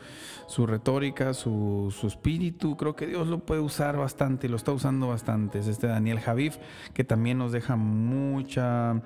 su 0.48 0.66
retórica, 0.66 1.34
su, 1.34 1.94
espíritu. 2.04 2.78
Creo 2.78 2.96
que 2.96 3.08
Dios 3.08 3.28
lo 3.28 3.40
puede 3.40 3.62
usar 3.62 3.98
bastante, 3.98 4.50
lo 4.50 4.58
está 4.58 4.72
usando 4.72 5.08
bastante. 5.08 5.60
Es 5.60 5.68
este 5.68 5.88
Daniel 5.88 6.20
Javif, 6.20 6.58
que 6.94 7.04
también 7.04 7.38
nos 7.38 7.52
deja 7.52 7.76
mucha... 7.76 9.02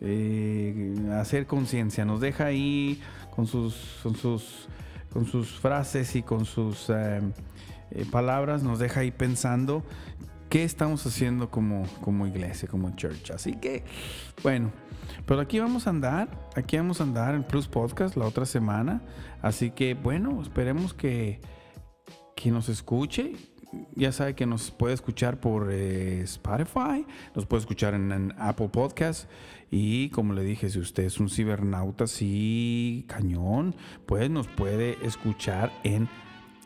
Eh, 0.00 0.94
hacer 1.18 1.46
conciencia, 1.48 2.04
nos 2.04 2.20
deja 2.20 2.44
ahí 2.44 3.02
con 3.34 3.48
sus, 3.48 3.98
con 4.00 4.14
sus 4.14 4.68
con 5.12 5.26
sus 5.26 5.58
frases 5.58 6.14
y 6.16 6.22
con 6.22 6.44
sus 6.44 6.90
eh, 6.90 7.20
eh, 7.90 8.06
palabras 8.10 8.62
nos 8.62 8.78
deja 8.78 9.00
ahí 9.00 9.10
pensando 9.10 9.82
qué 10.48 10.64
estamos 10.64 11.06
haciendo 11.06 11.50
como, 11.50 11.84
como 12.00 12.26
iglesia, 12.26 12.68
como 12.68 12.90
church. 12.96 13.30
Así 13.30 13.54
que, 13.54 13.84
bueno, 14.42 14.72
pero 15.26 15.40
aquí 15.40 15.58
vamos 15.58 15.86
a 15.86 15.90
andar, 15.90 16.28
aquí 16.56 16.76
vamos 16.76 17.00
a 17.00 17.04
andar 17.04 17.34
en 17.34 17.44
Plus 17.44 17.68
Podcast 17.68 18.16
la 18.16 18.26
otra 18.26 18.46
semana. 18.46 19.02
Así 19.42 19.70
que, 19.70 19.94
bueno, 19.94 20.40
esperemos 20.42 20.94
que, 20.94 21.40
que 22.34 22.50
nos 22.50 22.68
escuche. 22.68 23.32
Ya 23.94 24.12
sabe 24.12 24.34
que 24.34 24.46
nos 24.46 24.70
puede 24.70 24.94
escuchar 24.94 25.40
por 25.40 25.68
eh, 25.70 26.22
Spotify, 26.22 27.04
nos 27.34 27.44
puede 27.44 27.60
escuchar 27.60 27.94
en, 27.94 28.34
Apple 28.38 28.68
Podcast. 28.68 29.28
Y 29.70 30.08
como 30.10 30.32
le 30.32 30.42
dije, 30.42 30.70
si 30.70 30.78
usted 30.78 31.04
es 31.04 31.20
un 31.20 31.28
cibernauta 31.28 32.04
así 32.04 33.04
cañón, 33.08 33.74
pues 34.06 34.30
nos 34.30 34.48
puede 34.48 34.96
escuchar 35.04 35.70
en, 35.84 36.08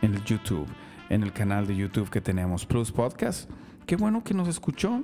en 0.01 0.15
el 0.15 0.25
YouTube, 0.25 0.69
en 1.09 1.25
el 1.25 1.33
canal 1.33 1.67
de 1.67 1.75
YouTube 1.75 2.09
que 2.09 2.21
tenemos, 2.21 2.67
Plus 2.67 2.93
Podcast. 2.93 3.51
Qué 3.87 3.97
bueno 3.97 4.23
que 4.23 4.35
nos 4.35 4.47
escuchó. 4.47 5.03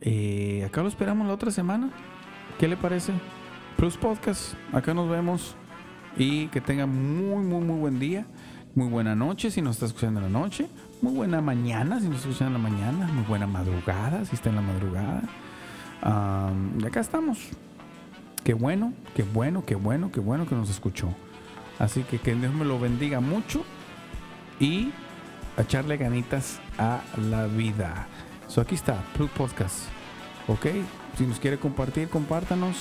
Eh, 0.00 0.64
acá 0.66 0.82
lo 0.82 0.88
esperamos 0.88 1.26
la 1.26 1.34
otra 1.34 1.50
semana. 1.50 1.90
¿Qué 2.58 2.68
le 2.68 2.76
parece? 2.76 3.12
Plus 3.76 3.98
Podcast. 3.98 4.54
Acá 4.72 4.94
nos 4.94 5.10
vemos. 5.10 5.56
Y 6.16 6.46
que 6.48 6.62
tenga 6.62 6.86
muy, 6.86 7.44
muy, 7.44 7.60
muy 7.62 7.78
buen 7.78 7.98
día. 7.98 8.26
Muy 8.76 8.88
buena 8.88 9.14
noche 9.14 9.50
si 9.50 9.62
nos 9.62 9.76
está 9.76 9.86
escuchando 9.86 10.20
en 10.20 10.30
la 10.30 10.38
noche. 10.38 10.68
Muy 11.00 11.14
buena 11.14 11.40
mañana 11.40 11.98
si 11.98 12.08
nos 12.08 12.16
está 12.16 12.28
escuchando 12.28 12.58
en 12.58 12.62
la 12.62 12.68
mañana. 12.68 13.06
Muy 13.06 13.24
buena 13.24 13.46
madrugada 13.46 14.22
si 14.26 14.34
está 14.34 14.50
en 14.50 14.56
la 14.56 14.60
madrugada. 14.60 15.22
y 16.78 16.84
acá 16.84 17.00
estamos. 17.00 17.38
Qué 18.44 18.52
bueno, 18.52 18.92
qué 19.14 19.22
bueno, 19.22 19.64
qué 19.64 19.76
bueno, 19.76 20.12
qué 20.12 20.20
bueno 20.20 20.46
que 20.46 20.54
nos 20.54 20.68
escuchó. 20.68 21.08
Así 21.78 22.02
que 22.02 22.18
que 22.18 22.34
Dios 22.34 22.52
me 22.52 22.66
lo 22.66 22.78
bendiga 22.78 23.20
mucho 23.20 23.64
y 24.60 24.90
a 25.56 25.62
echarle 25.62 25.96
ganitas 25.96 26.60
a 26.76 27.00
la 27.16 27.46
vida. 27.46 28.08
So 28.46 28.60
aquí 28.60 28.74
está, 28.74 29.02
Plug 29.16 29.30
Podcast. 29.30 29.86
Ok, 30.48 30.66
si 31.16 31.24
nos 31.24 31.40
quiere 31.40 31.56
compartir, 31.56 32.10
compártanos. 32.10 32.76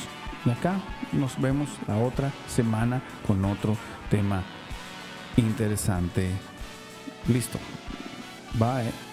Y 0.45 0.49
acá 0.49 0.75
nos 1.13 1.39
vemos 1.39 1.69
la 1.87 1.97
otra 1.99 2.33
semana 2.49 3.01
con 3.25 3.45
otro 3.45 3.77
tema 4.09 4.43
interesante. 5.35 6.29
Listo. 7.27 7.59
Bye. 8.53 9.04